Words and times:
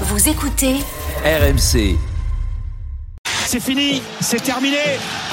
Vous 0.00 0.28
écoutez 0.28 0.74
RMC. 1.24 1.96
C'est 3.46 3.60
fini, 3.60 4.02
c'est 4.20 4.42
terminé. 4.42 4.78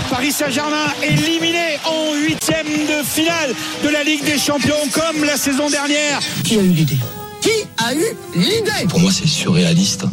Paris 0.10 0.32
Saint-Germain 0.32 0.86
éliminé 1.02 1.80
en 1.84 2.14
huitième 2.14 2.68
de 2.68 3.04
finale 3.04 3.56
de 3.84 3.90
la 3.90 4.04
Ligue 4.04 4.24
des 4.24 4.38
Champions 4.38 4.76
comme 4.94 5.24
la 5.24 5.36
saison 5.36 5.68
dernière. 5.68 6.20
Qui 6.44 6.60
a 6.60 6.62
eu 6.62 6.68
l'idée? 6.68 6.98
Qui 7.42 7.50
a 7.84 7.96
eu 7.96 8.06
l'idée? 8.36 8.88
Pour 8.88 9.00
moi, 9.00 9.12
c'est 9.12 9.28
surréaliste. 9.28 10.06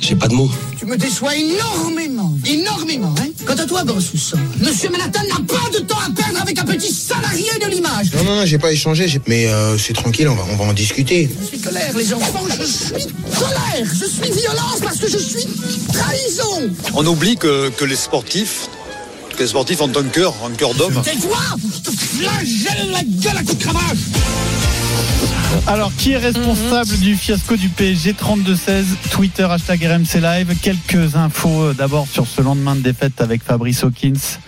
J'ai 0.00 0.14
pas 0.14 0.28
de 0.28 0.34
mots. 0.34 0.50
Tu 0.78 0.86
me 0.86 0.96
déçois 0.96 1.34
énormément, 1.34 2.32
énormément. 2.46 3.12
Hein 3.20 3.26
Quant 3.44 3.54
à 3.54 3.64
toi, 3.66 3.82
Grossoussan, 3.84 4.38
Monsieur 4.60 4.88
Manhattan 4.90 5.22
n'a 5.28 5.36
pas 5.46 5.68
de 5.72 5.78
temps 5.84 5.98
à 5.98 6.10
perdre 6.10 6.40
avec 6.42 6.58
un 6.58 6.64
petit 6.64 6.92
salarié 6.92 7.50
de 7.60 7.66
l'image. 7.68 8.12
Non, 8.12 8.24
non, 8.24 8.36
non, 8.36 8.46
j'ai 8.46 8.58
pas 8.58 8.70
échangé, 8.72 9.08
j'ai- 9.08 9.20
mais 9.26 9.46
euh, 9.48 9.76
c'est 9.78 9.94
tranquille, 9.94 10.28
on 10.28 10.34
va, 10.34 10.44
on 10.52 10.56
va 10.56 10.64
en 10.66 10.72
discuter. 10.72 11.28
Je 11.40 11.46
suis 11.46 11.60
colère, 11.60 11.96
les 11.96 12.12
enfants, 12.14 12.44
je 12.58 12.64
suis 12.64 13.06
colère, 13.36 13.86
je 13.92 14.04
suis 14.06 14.30
violence 14.40 14.78
parce 14.82 14.98
que 14.98 15.08
je 15.08 15.18
suis 15.18 15.46
trahison. 15.92 16.70
On 16.94 17.04
oublie 17.06 17.36
que, 17.36 17.70
que 17.70 17.84
les 17.84 17.96
sportifs, 17.96 18.68
que 19.36 19.42
les 19.42 19.48
sportifs 19.48 19.80
ont 19.80 19.90
un 19.96 20.04
cœur, 20.04 20.34
un 20.46 20.54
cœur 20.54 20.74
d'homme. 20.74 21.02
Tais-toi 21.02 21.38
Je 21.74 21.90
te 21.90 21.96
flagelle 21.96 22.90
la 22.92 23.02
gueule 23.02 23.36
à 23.38 23.42
coups 23.42 23.58
de 23.58 23.62
cravache 23.64 23.98
Alors, 25.66 25.92
qui 25.96 26.12
est 26.12 26.18
responsable 26.18 26.98
du 26.98 27.16
fiasco 27.16 27.56
du 27.56 27.68
PSG 27.68 28.12
32-16 28.12 28.84
Twitter, 29.10 29.46
hashtag 29.50 29.84
RMC 29.84 30.20
Live? 30.20 30.54
Quelques 30.60 31.16
infos 31.16 31.62
euh, 31.62 31.74
d'abord 31.74 32.06
sur 32.06 32.26
ce 32.26 32.40
lendemain 32.40 32.76
de 32.76 32.80
défaite 32.80 33.20
avec 33.20 33.42
Fabrice 33.42 33.82
Hawkins. 33.82 34.38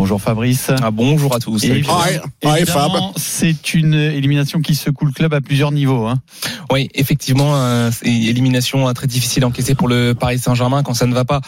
Bonjour 0.00 0.18
Fabrice. 0.22 0.70
Ah, 0.82 0.90
bonjour 0.90 1.34
à 1.36 1.40
tous. 1.40 1.62
Et 1.62 1.66
évidemment, 1.66 2.00
Hi. 2.06 2.20
Hi, 2.42 2.62
évidemment, 2.62 3.12
c'est 3.18 3.74
une 3.74 3.92
élimination 3.92 4.62
qui 4.62 4.74
secoue 4.74 5.04
le 5.04 5.12
club 5.12 5.34
à 5.34 5.42
plusieurs 5.42 5.72
niveaux. 5.72 6.06
hein. 6.06 6.20
Oui, 6.72 6.88
effectivement, 6.94 7.54
euh, 7.54 7.90
c'est 7.92 8.06
une 8.06 8.22
élimination 8.22 8.88
euh, 8.88 8.94
très 8.94 9.06
difficile 9.06 9.44
à 9.44 9.48
encaisser 9.48 9.74
pour 9.74 9.88
le 9.88 10.14
Paris 10.14 10.38
Saint-Germain 10.38 10.82
quand 10.82 10.94
ça 10.94 11.04
ne 11.06 11.12
va 11.12 11.26
pas 11.26 11.42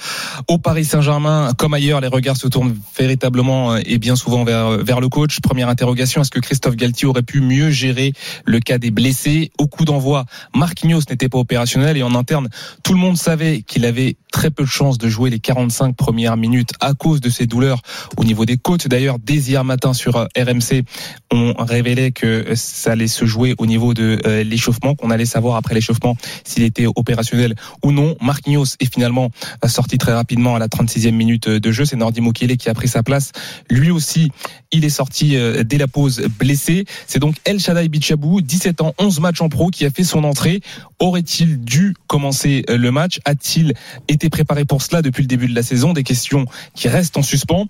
au 0.49 0.59
Paris 0.59 0.85
Saint-Germain. 0.85 1.53
Comme 1.57 1.73
ailleurs, 1.73 2.03
les 2.03 2.09
regards 2.09 2.37
se 2.37 2.47
tournent 2.47 2.77
véritablement 2.99 3.73
euh, 3.73 3.79
et 3.87 3.97
bien 3.97 4.17
souvent 4.17 4.45
vers, 4.45 4.69
vers 4.85 5.01
le 5.01 5.09
coach. 5.09 5.41
Première 5.41 5.71
interrogation, 5.71 6.21
est-ce 6.21 6.31
que 6.31 6.41
Christophe 6.41 6.77
Galtier 6.77 7.09
aurait 7.09 7.23
pu 7.23 7.41
mieux 7.41 7.71
gérer 7.71 8.13
le 8.45 8.61
cas 8.61 8.77
des 8.77 8.91
blessés? 8.91 9.51
Au 9.59 9.67
coup 9.67 9.87
d'envoi, 9.87 10.27
Marquinhos 10.55 11.01
n'était 11.09 11.31
pas 11.31 11.39
opérationnel 11.39 11.97
et 11.97 12.03
en 12.03 12.15
interne, 12.15 12.51
tout 12.83 12.93
le 12.93 12.99
monde 12.99 13.17
savait 13.17 13.63
qu'il 13.63 13.87
avait 13.87 14.17
très 14.31 14.51
peu 14.51 14.65
de 14.65 14.69
chances 14.69 14.99
de 14.99 15.09
jouer 15.09 15.31
les 15.31 15.39
45 15.41 15.97
premières 15.97 16.37
minutes 16.37 16.73
à 16.81 16.93
cause 16.95 17.21
de 17.23 17.31
ses 17.31 17.47
douleurs 17.47 17.81
au 18.19 18.25
niveau 18.25 18.42
des 18.45 18.57
côtes. 18.57 18.89
D'ailleurs, 18.89 19.19
dès 19.19 19.37
hier 19.37 19.65
matin 19.65 19.93
sur 19.93 20.17
euh, 20.17 20.27
RMC, 20.37 20.83
on 21.31 21.55
révélait 21.59 22.13
que 22.13 22.55
ça 22.55 22.93
allait 22.93 23.07
se 23.07 23.25
jouer 23.25 23.55
au 23.59 23.67
niveau 23.67 23.95
de 23.95 24.21
euh, 24.27 24.45
l'échauffement, 24.45 24.95
qu'on 24.95 25.11
allait 25.11 25.25
savoir 25.25 25.57
après 25.57 25.75
l'échauffement 25.75 26.17
s'il 26.45 26.63
était 26.63 26.87
opérationnel 26.87 27.55
ou 27.83 27.93
non. 27.93 28.17
Marquinhos 28.21 28.77
est 28.81 28.93
finalement 28.93 29.31
euh, 29.65 29.69
sorti 29.69 29.99
très 29.99 30.13
rapidement 30.13 30.57
à 30.57 30.59
la 30.59 30.69
36e 30.69 31.13
minute 31.13 31.49
de 31.49 31.73
jeu. 31.73 31.85
C'est 31.85 31.97
Nordi 31.97 32.21
Mukele 32.21 32.57
qui 32.57 32.69
a 32.69 32.75
pris 32.75 32.89
sa 32.89 33.03
place. 33.03 33.33
Lui 33.71 33.91
aussi, 33.91 34.31
il 34.73 34.85
est 34.85 34.91
sorti 34.91 35.37
euh, 35.37 35.65
dès 35.65 35.79
la 35.79 35.87
pause 35.87 36.23
blessé. 36.39 36.87
C'est 37.07 37.19
donc 37.19 37.37
El 37.45 37.61
Shaddai 37.61 37.89
Bichabou, 37.89 38.41
17 38.41 38.81
ans, 38.81 38.95
11 38.99 39.21
matchs 39.21 39.41
en 39.43 39.49
pro, 39.49 39.69
qui 39.69 39.85
a 39.85 39.91
fait 39.91 40.05
son 40.05 40.25
entrée. 40.25 40.61
Aurait-il 40.99 41.61
dû 41.61 41.95
commencer 42.07 42.65
euh, 42.71 42.79
le 42.79 42.91
match? 42.91 43.21
A-t-il 43.25 43.75
été 44.09 44.31
préparé 44.31 44.65
pour 44.65 44.83
cela 44.83 45.03
depuis 45.03 45.23
le 45.23 45.29
début 45.29 45.47
de 45.47 45.55
la 45.55 45.63
saison? 45.63 45.93
Des 45.93 46.05
questions 46.05 46.47
qui 46.75 46.89
restent 46.89 47.19
en 47.19 47.23
suspens. 47.23 47.67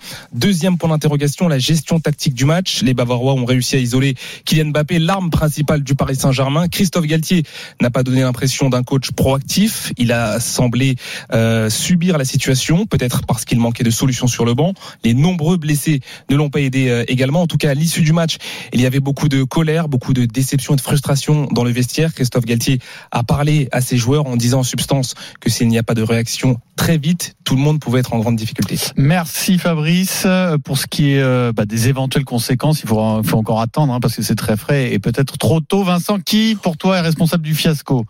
Deuxième 0.52 0.76
point 0.76 0.90
d'interrogation, 0.90 1.48
la 1.48 1.58
gestion 1.58 1.98
tactique 1.98 2.34
du 2.34 2.44
match. 2.44 2.82
Les 2.82 2.92
Bavarois 2.92 3.32
ont 3.32 3.46
réussi 3.46 3.76
à 3.76 3.78
isoler 3.78 4.16
Kylian 4.44 4.66
Mbappé, 4.66 4.98
l'arme 4.98 5.30
principale 5.30 5.82
du 5.82 5.94
Paris 5.94 6.16
Saint-Germain. 6.16 6.68
Christophe 6.68 7.06
Galtier 7.06 7.42
n'a 7.80 7.88
pas 7.88 8.02
donné 8.02 8.20
l'impression 8.20 8.68
d'un 8.68 8.82
coach 8.82 9.12
proactif. 9.12 9.94
Il 9.96 10.12
a 10.12 10.40
semblé 10.40 10.96
euh, 11.32 11.70
subir 11.70 12.18
la 12.18 12.26
situation, 12.26 12.84
peut-être 12.84 13.22
parce 13.26 13.46
qu'il 13.46 13.60
manquait 13.60 13.82
de 13.82 13.88
solutions 13.88 14.26
sur 14.26 14.44
le 14.44 14.52
banc. 14.52 14.74
Les 15.04 15.14
nombreux 15.14 15.56
blessés 15.56 16.00
ne 16.28 16.36
l'ont 16.36 16.50
pas 16.50 16.60
aidé 16.60 16.90
euh, 16.90 17.04
également. 17.08 17.40
En 17.40 17.46
tout 17.46 17.56
cas, 17.56 17.70
à 17.70 17.74
l'issue 17.74 18.02
du 18.02 18.12
match, 18.12 18.36
il 18.74 18.82
y 18.82 18.84
avait 18.84 19.00
beaucoup 19.00 19.30
de 19.30 19.44
colère, 19.44 19.88
beaucoup 19.88 20.12
de 20.12 20.26
déception 20.26 20.74
et 20.74 20.76
de 20.76 20.82
frustration 20.82 21.48
dans 21.50 21.64
le 21.64 21.70
vestiaire. 21.70 22.12
Christophe 22.12 22.44
Galtier 22.44 22.78
a 23.10 23.22
parlé 23.22 23.70
à 23.72 23.80
ses 23.80 23.96
joueurs 23.96 24.26
en 24.26 24.36
disant 24.36 24.58
en 24.58 24.64
substance 24.64 25.14
que 25.40 25.48
s'il 25.48 25.68
n'y 25.68 25.78
a 25.78 25.82
pas 25.82 25.94
de 25.94 26.02
réaction 26.02 26.60
très 26.76 26.98
vite, 26.98 27.36
tout 27.44 27.56
le 27.56 27.62
monde 27.62 27.80
pouvait 27.80 28.00
être 28.00 28.12
en 28.12 28.18
grande 28.18 28.36
difficulté. 28.36 28.76
Merci 28.96 29.56
Fabrice. 29.56 30.26
Euh, 30.42 30.58
Pour 30.58 30.78
ce 30.78 30.86
qui 30.86 31.12
est 31.12 31.22
euh, 31.22 31.52
bah, 31.54 31.64
des 31.64 31.88
éventuelles 31.88 32.24
conséquences, 32.24 32.80
il 32.82 32.88
faut, 32.88 32.98
encore 32.98 33.60
attendre 33.60 33.92
hein, 33.92 34.00
parce 34.00 34.16
que 34.16 34.22
c'est 34.22 34.34
très 34.34 34.56
frais 34.56 34.92
et 34.92 34.98
peut-être 34.98 35.38
trop 35.38 35.60
tôt. 35.60 35.82
Vincent, 35.82 36.18
qui 36.18 36.56
pour 36.60 36.76
toi 36.76 36.98
est 36.98 37.00
responsable 37.00 37.42
du 37.42 37.54
fiasco? 37.54 38.04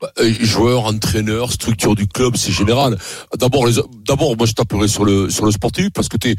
Bah, 0.00 0.10
euh, 0.20 0.32
joueur, 0.40 0.84
entraîneur, 0.84 1.52
structure 1.52 1.94
du 1.94 2.06
club, 2.06 2.36
c'est 2.36 2.52
général. 2.52 2.98
D'abord, 3.38 3.66
d'abord, 4.06 4.36
moi, 4.36 4.46
je 4.46 4.52
taperai 4.52 4.88
sur 4.88 5.04
le 5.04 5.30
sur 5.30 5.46
le 5.46 5.50
sportif 5.50 5.90
parce 5.94 6.08
que 6.08 6.16
t'es 6.16 6.36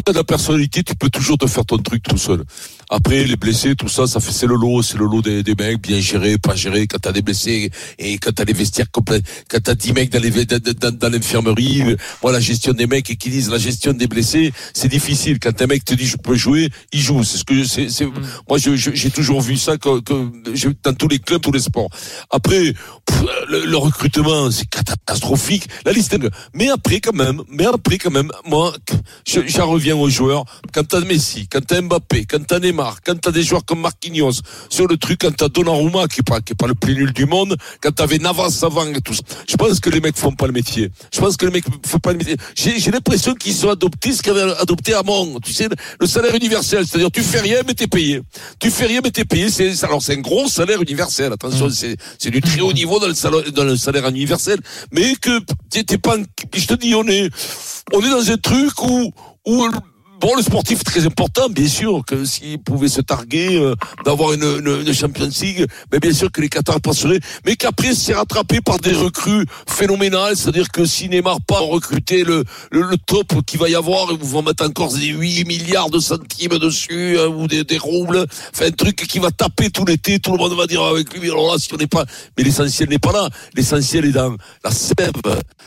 t'as 0.00 0.12
de 0.12 0.16
la 0.18 0.24
personnalité, 0.24 0.82
tu 0.82 0.94
peux 0.94 1.10
toujours 1.10 1.36
te 1.38 1.46
faire 1.46 1.64
ton 1.66 1.76
truc 1.78 2.02
tout 2.02 2.16
seul. 2.16 2.42
Après, 2.88 3.24
les 3.24 3.36
blessés, 3.36 3.74
tout 3.74 3.88
ça, 3.88 4.06
ça 4.06 4.20
fait 4.20 4.32
c'est 4.32 4.46
le 4.46 4.54
lot, 4.56 4.82
c'est 4.82 4.96
le 4.98 5.04
lot 5.06 5.20
des, 5.22 5.42
des 5.42 5.54
mecs, 5.54 5.80
bien 5.82 6.00
gérés, 6.00 6.38
pas 6.38 6.54
gérés. 6.54 6.86
Quand 6.86 6.98
t'as 6.98 7.12
des 7.12 7.22
blessés 7.22 7.70
et 7.98 8.18
quand 8.18 8.32
t'as 8.34 8.44
les 8.44 8.52
vestiaires 8.52 8.90
complets, 8.90 9.20
quand 9.48 9.62
t'as 9.62 9.74
10 9.74 9.92
mecs 9.92 10.10
dans 10.10 10.20
les 10.20 10.30
dans, 10.30 10.58
dans, 10.58 10.96
dans 10.96 11.08
l'infirmerie, 11.10 11.82
euh, 11.82 11.96
moi 12.22 12.32
la 12.32 12.40
gestion 12.40 12.72
des 12.72 12.86
mecs 12.86 13.08
et 13.10 13.16
qui 13.16 13.28
disent 13.30 13.50
la 13.50 13.58
gestion 13.58 13.92
des 13.92 14.06
blessés, 14.06 14.52
c'est 14.74 14.88
difficile. 14.88 15.38
Quand 15.38 15.60
un 15.60 15.66
mec 15.66 15.84
te 15.84 15.94
dit 15.94 16.06
je 16.06 16.16
peux 16.16 16.34
jouer, 16.34 16.70
il 16.92 17.00
joue. 17.00 17.22
C'est 17.24 17.38
ce 17.38 17.44
que 17.44 17.64
c'est. 17.64 17.88
c'est 17.90 18.06
Moi, 18.48 18.58
je- 18.58 18.76
je- 18.76 18.90
j'ai 18.94 19.10
toujours 19.10 19.40
vu 19.40 19.56
ça 19.56 19.76
que, 19.76 20.00
que 20.00 20.14
je- 20.54 20.68
dans 20.82 20.94
tous 20.94 21.08
les 21.08 21.18
clubs, 21.18 21.40
tous 21.40 21.52
les 21.52 21.60
sports. 21.60 21.88
Après, 22.30 22.72
pff, 23.06 23.22
le, 23.48 23.64
le 23.66 23.76
recrutement, 23.76 24.50
c'est 24.50 24.68
catastrophique. 24.68 25.66
La 25.84 25.92
liste, 25.92 26.12
est- 26.14 26.30
mais 26.54 26.68
après 26.68 27.00
quand 27.00 27.14
même, 27.14 27.42
mais 27.48 27.66
après 27.66 27.98
quand 27.98 28.10
même, 28.10 28.30
moi, 28.46 28.72
je- 29.26 29.46
j'en 29.46 29.68
reviens 29.68 29.81
aux 29.90 30.08
joueurs. 30.08 30.44
Quand 30.72 30.86
t'as 30.86 31.00
Messi, 31.00 31.48
quand 31.48 31.64
t'as 31.66 31.80
Mbappé, 31.80 32.26
quand 32.26 32.46
t'as 32.46 32.60
Neymar, 32.60 32.98
quand 33.04 33.20
t'as 33.20 33.32
des 33.32 33.42
joueurs 33.42 33.64
comme 33.64 33.80
Marquinhos 33.80 34.40
sur 34.70 34.86
le 34.86 34.96
truc, 34.96 35.22
quand 35.22 35.34
t'as 35.34 35.48
Donnarumma 35.48 36.06
qui 36.06 36.20
est 36.20 36.22
pas 36.22 36.40
qui 36.40 36.52
est 36.52 36.56
pas 36.56 36.68
le 36.68 36.74
plus 36.74 36.94
nul 36.94 37.12
du 37.12 37.26
monde, 37.26 37.56
quand 37.80 37.90
t'avais 37.90 38.18
Navas 38.18 38.60
avant 38.62 38.86
et 38.86 39.00
tout 39.00 39.14
ça. 39.14 39.22
Je 39.48 39.56
pense 39.56 39.80
que 39.80 39.90
les 39.90 40.00
mecs 40.00 40.16
font 40.16 40.32
pas 40.32 40.46
le 40.46 40.52
métier. 40.52 40.90
Je 41.12 41.18
pense 41.18 41.36
que 41.36 41.46
les 41.46 41.52
mecs 41.52 41.64
font 41.84 41.98
pas 41.98 42.12
le 42.12 42.18
métier. 42.18 42.36
J'ai 42.54 42.78
j'ai 42.78 42.90
l'impression 42.90 43.34
qu'ils 43.34 43.54
sont 43.54 43.70
adoptés 43.70 44.12
ce 44.12 44.22
qu'avait 44.22 44.54
adopté 44.60 44.94
Hamon. 44.94 45.40
Tu 45.40 45.52
sais, 45.52 45.68
le 46.00 46.06
salaire 46.06 46.34
universel, 46.34 46.86
c'est-à-dire 46.86 47.10
tu 47.10 47.22
fais 47.22 47.40
rien 47.40 47.62
mais 47.66 47.74
t'es 47.74 47.88
payé. 47.88 48.20
Tu 48.60 48.70
fais 48.70 48.86
rien 48.86 49.00
mais 49.02 49.10
t'es 49.10 49.24
payé. 49.24 49.50
C'est 49.50 49.82
alors 49.84 50.02
c'est 50.02 50.14
un 50.14 50.20
gros 50.20 50.46
salaire 50.48 50.80
universel. 50.80 51.32
Attention, 51.32 51.70
c'est 51.70 51.96
c'est 52.18 52.30
du 52.30 52.40
très 52.40 52.60
haut 52.60 52.72
niveau 52.72 53.00
dans 53.00 53.08
le 53.08 53.14
salaire 53.14 53.50
dans 53.52 53.64
le 53.64 53.76
salaire 53.76 54.08
universel, 54.08 54.58
mais 54.92 55.16
que 55.16 55.40
t'es 55.70 55.98
pas. 55.98 56.16
Je 56.54 56.66
te 56.66 56.74
dis, 56.74 56.94
on 56.94 57.06
est 57.06 57.30
on 57.92 58.00
est 58.00 58.10
dans 58.10 58.30
un 58.30 58.36
truc 58.36 58.82
où 58.82 59.12
où 59.46 59.64
Bon, 60.22 60.36
le 60.36 60.42
sportif 60.42 60.84
très 60.84 61.04
important, 61.04 61.48
bien 61.48 61.66
sûr, 61.66 62.04
que 62.06 62.24
s'il 62.24 62.60
pouvait 62.60 62.86
se 62.86 63.00
targuer 63.00 63.56
euh, 63.56 63.74
d'avoir 64.04 64.34
une, 64.34 64.44
une, 64.44 64.86
une 64.86 64.94
Champions 64.94 65.28
League, 65.40 65.66
mais 65.90 65.98
bien 65.98 66.12
sûr 66.12 66.30
que 66.30 66.40
les 66.40 66.48
Qatars 66.48 66.80
passeraient, 66.80 67.18
mais 67.44 67.56
qu'après 67.56 67.92
c'est 67.92 68.14
rattrapé 68.14 68.60
par 68.60 68.78
des 68.78 68.92
recrues 68.92 69.44
phénoménales, 69.66 70.36
c'est-à-dire 70.36 70.70
que 70.70 70.84
si 70.84 71.08
Neymar 71.08 71.40
pas 71.40 71.58
recruter 71.58 72.22
le, 72.22 72.44
le, 72.70 72.82
le 72.82 72.96
top 72.98 73.44
qu'il 73.44 73.58
va 73.58 73.68
y 73.68 73.74
avoir, 73.74 74.12
ils 74.12 74.16
vont 74.16 74.42
mettre 74.42 74.64
encore 74.64 74.92
des 74.94 75.06
8 75.06 75.44
milliards 75.44 75.90
de 75.90 75.98
centimes 75.98 76.56
dessus, 76.56 77.18
hein, 77.18 77.26
ou 77.26 77.48
des, 77.48 77.64
des 77.64 77.78
roubles, 77.78 78.24
enfin 78.54 78.66
un 78.66 78.70
truc 78.70 78.94
qui 78.94 79.18
va 79.18 79.32
taper 79.32 79.70
tout 79.70 79.84
l'été, 79.84 80.20
tout 80.20 80.30
le 80.30 80.38
monde 80.38 80.56
va 80.56 80.68
dire 80.68 80.84
avec 80.84 81.12
lui, 81.18 81.32
alors 81.32 81.50
là, 81.50 81.58
si 81.58 81.74
on 81.74 81.78
n'est 81.78 81.88
pas, 81.88 82.04
mais 82.38 82.44
l'essentiel 82.44 82.88
n'est 82.90 83.00
pas 83.00 83.10
là, 83.10 83.28
l'essentiel 83.56 84.04
est 84.04 84.12
dans 84.12 84.36
la 84.62 84.70
sève, 84.70 85.10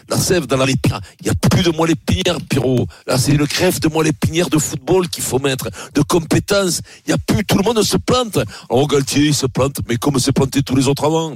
la 0.08 0.18
sève 0.18 0.48
dans 0.48 0.56
la 0.56 0.66
lépinière, 0.66 1.02
il 1.20 1.28
y 1.28 1.30
a 1.30 1.34
plus 1.52 1.62
de 1.62 1.72
moelle 1.72 1.92
épinière, 1.92 2.38
Pierrot, 2.50 2.88
là 3.06 3.18
c'est 3.18 3.34
une 3.34 3.46
crève 3.48 3.82
de 3.82 3.90
moelle 3.90 4.08
épinière 4.08 4.45
de 4.50 4.58
football 4.58 5.08
qu'il 5.10 5.24
faut 5.24 5.40
mettre, 5.40 5.70
de 5.94 6.02
compétences. 6.02 6.82
Il 7.06 7.12
y 7.12 7.14
a 7.14 7.18
plus, 7.18 7.46
tout 7.46 7.58
le 7.58 7.64
monde 7.64 7.82
se 7.84 7.98
plante. 7.98 8.38
Alors 8.70 8.88
Galtier, 8.88 9.26
il 9.26 9.36
se 9.36 9.46
plante, 9.46 9.78
mais 9.88 9.98
comme 9.98 10.20
s'est 10.20 10.32
planté 10.32 10.62
tous 10.64 10.76
les 10.76 10.88
autres 10.88 11.06
avant. 11.06 11.34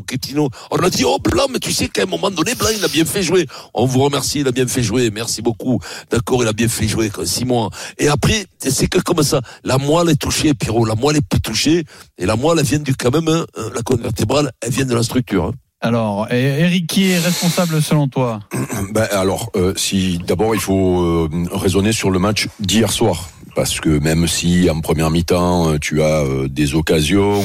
On 0.72 0.78
a 0.78 0.90
dit, 0.90 1.03
oh 1.06 1.18
Blanc, 1.19 1.48
mais 1.52 1.59
tu 1.59 1.72
sais 1.72 1.88
qu'à 1.90 2.03
un 2.03 2.06
moment 2.06 2.31
donné, 2.31 2.56
Blanc, 2.56 2.69
il 2.75 2.84
a 2.84 2.88
bien 2.88 3.06
fait 3.06 3.24
jouer. 3.24 3.45
On 3.74 3.86
vous 3.86 4.00
remercie, 4.00 4.39
il 4.42 4.48
a 4.48 4.51
bien 4.51 4.68
fait 4.68 4.84
jouer. 4.84 5.12
Merci 5.12 5.42
beaucoup. 5.42 5.80
D'accord, 6.10 6.44
il 6.44 6.48
a 6.48 6.54
bien 6.54 6.68
fait 6.68 6.88
jouer, 6.88 7.10
quoi, 7.10 7.25
six 7.25 7.45
mois. 7.45 7.69
Et 7.98 8.07
après, 8.07 8.45
c'est 8.60 8.88
que 8.88 9.00
comme 9.00 9.24
ça, 9.24 9.42
la 9.63 9.78
moelle 9.78 10.10
est 10.10 10.16
touchée, 10.19 10.54
Pierrot, 10.54 10.86
la 10.86 10.95
moelle 10.95 11.18
est 11.18 11.28
plus 11.28 11.42
touchée. 11.42 11.84
Et 12.18 12.25
la 12.25 12.36
moelle, 12.36 12.60
elle 12.60 12.66
vient 12.66 12.80
du, 12.80 12.95
quand 12.95 13.12
même, 13.12 13.28
hein, 13.28 13.45
la 13.75 13.81
colonne 13.81 14.04
vertébrale, 14.04 14.51
elle 14.62 14.72
vient 14.72 14.86
de 14.86 14.95
la 14.95 15.04
structure. 15.04 15.45
hein. 15.45 15.54
Alors, 15.81 16.28
Eric, 16.30 16.88
qui 16.88 17.12
est 17.12 17.20
responsable 17.20 17.81
selon 17.81 18.08
toi? 18.10 18.42
Ben 18.92 19.08
alors, 19.12 19.50
euh, 19.56 19.74
si 19.78 20.18
d'abord 20.18 20.54
il 20.54 20.60
faut 20.60 21.02
euh, 21.02 21.30
raisonner 21.52 21.94
sur 21.94 22.12
le 22.12 22.20
match 22.20 22.48
d'hier 22.60 22.92
soir, 22.92 23.30
parce 23.56 23.80
que 23.80 23.90
même 23.90 24.28
si 24.28 24.70
en 24.70 24.81
première 24.81 25.10
mi-temps 25.10 25.70
euh, 25.70 25.78
tu 25.80 26.02
as 26.02 26.24
euh, 26.24 26.50
des 26.50 26.76
occasions, 26.76 27.44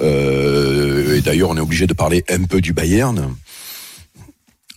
et 0.00 1.20
d'ailleurs 1.22 1.50
on 1.50 1.56
est 1.56 1.60
obligé 1.60 1.86
de 1.86 1.94
parler 1.94 2.24
un 2.30 2.44
peu 2.44 2.60
du 2.60 2.72
Bayern. 2.72 3.34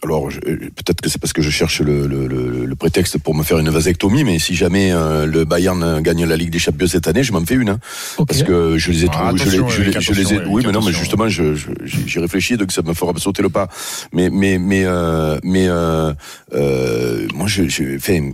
Alors 0.04 0.30
je- 0.32 0.40
euh, 0.48 0.58
peut-être 0.76 1.02
que 1.02 1.10
c'est 1.10 1.20
parce 1.20 1.34
que 1.34 1.42
je 1.42 1.50
cherche 1.50 1.82
le, 1.82 2.08
le, 2.08 2.28
le, 2.28 2.66
le 2.66 2.76
prétexte 2.76 3.18
pour 3.18 3.36
me 3.36 3.44
faire 3.44 3.58
une 3.60 3.70
vasectomie, 3.70 4.24
mais 4.24 4.40
si 4.40 4.56
jamais 4.56 4.92
euh, 4.92 5.26
le 5.26 5.46
Bayern 5.46 6.02
gagne 6.02 6.26
la 6.26 6.38
Ligue 6.38 6.52
des 6.52 6.60
Champions 6.60 6.88
cette 6.88 7.08
année, 7.08 7.24
je 7.24 7.32
m'en 7.34 7.46
fais 7.46 7.56
une. 7.56 7.70
hein. 7.70 7.80
Parce 8.26 8.44
que 8.44 8.78
je 8.78 8.92
les 8.92 9.06
ai 9.06 9.08
Ah, 9.12 9.32
trouvés, 9.34 9.38
je 9.40 9.44
je 9.46 9.82
les- 9.82 9.88
Eric, 9.90 10.00
je 10.02 10.14
les 10.14 10.34
ai, 10.34 10.40
oui, 10.48 10.64
mais 10.66 10.72
non, 10.72 10.82
mais 10.82 10.94
justement, 10.94 11.28
je, 11.28 11.54
je, 11.56 12.20
réfléchis, 12.20 12.56
donc 12.58 12.72
ça 12.72 12.82
me 12.82 12.94
fera 12.94 13.14
sauter 13.18 13.42
le 13.42 13.50
pas. 13.50 13.68
Mais, 14.14 14.30
mais, 14.30 14.58
mais, 14.58 14.80
mais, 14.80 14.84
euh, 14.86 15.38
mais, 15.44 15.68
euh, 15.68 16.14
euh, 16.54 17.28
moi, 17.34 17.48
je, 17.48 17.68
je, 17.68 17.96
enfin, 17.98 18.32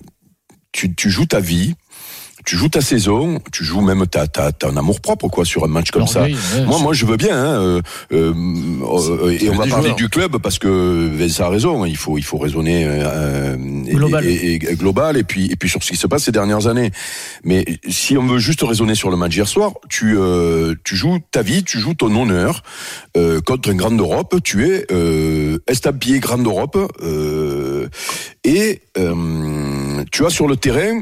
tu, 0.71 0.93
tu 0.93 1.09
joues 1.09 1.25
ta 1.25 1.39
vie. 1.39 1.73
Tu 2.45 2.55
joues 2.57 2.69
ta 2.69 2.81
saison, 2.81 3.39
tu 3.51 3.63
joues 3.63 3.81
même 3.81 4.05
ta, 4.07 4.27
ta, 4.27 4.51
ta 4.51 4.67
un 4.69 4.77
amour 4.77 5.01
propre 5.01 5.27
quoi 5.27 5.45
sur 5.45 5.63
un 5.63 5.67
match 5.67 5.91
comme 5.91 6.07
ça. 6.07 6.27
Moi, 6.65 6.79
moi, 6.79 6.93
je 6.93 7.05
veux 7.05 7.17
bien. 7.17 7.35
Hein, 7.37 7.59
euh, 7.59 7.81
euh, 8.13 8.33
euh, 8.83 9.29
et 9.31 9.39
Ça 9.39 9.51
on 9.51 9.55
va 9.55 9.65
parler 9.67 9.85
joueurs. 9.87 9.95
du 9.95 10.09
club 10.09 10.37
parce 10.37 10.59
que 10.59 11.09
Vincent 11.13 11.45
a 11.45 11.49
raison. 11.49 11.85
Il 11.85 11.97
faut, 11.97 12.17
il 12.17 12.23
faut 12.23 12.37
raisonner 12.37 12.85
euh, 12.87 13.55
Global. 13.57 14.25
Et, 14.25 14.33
et- 14.33 14.53
et 14.71 14.75
global 14.75 15.17
et 15.17 15.23
puis 15.23 15.51
et 15.51 15.55
puis 15.55 15.69
sur 15.69 15.83
ce 15.83 15.91
qui 15.91 15.97
se 15.97 16.07
passe 16.07 16.23
ces 16.23 16.31
dernières 16.31 16.67
années. 16.67 16.91
Mais 17.43 17.65
si 17.89 18.17
on 18.17 18.25
veut 18.25 18.39
juste 18.39 18.61
raisonner 18.63 18.95
sur 18.95 19.09
le 19.09 19.17
match 19.17 19.31
d'hier 19.31 19.47
soir, 19.47 19.73
tu 19.89 20.15
euh, 20.17 20.75
tu 20.83 20.95
joues 20.95 21.19
ta 21.31 21.41
vie, 21.41 21.63
tu 21.63 21.79
joues 21.79 21.93
ton 21.93 22.15
honneur 22.15 22.63
euh, 23.17 23.41
contre 23.41 23.69
un 23.71 23.75
grand 23.75 23.91
d'Europe. 23.91 24.35
Tu 24.43 24.65
es 24.69 24.85
euh, 24.91 25.57
estampillé 25.67 26.19
grand 26.19 26.37
d'Europe 26.37 26.77
euh, 27.03 27.87
et 28.43 28.81
tu 30.11 30.25
as 30.25 30.29
sur 30.29 30.47
le 30.47 30.55
terrain 30.55 31.01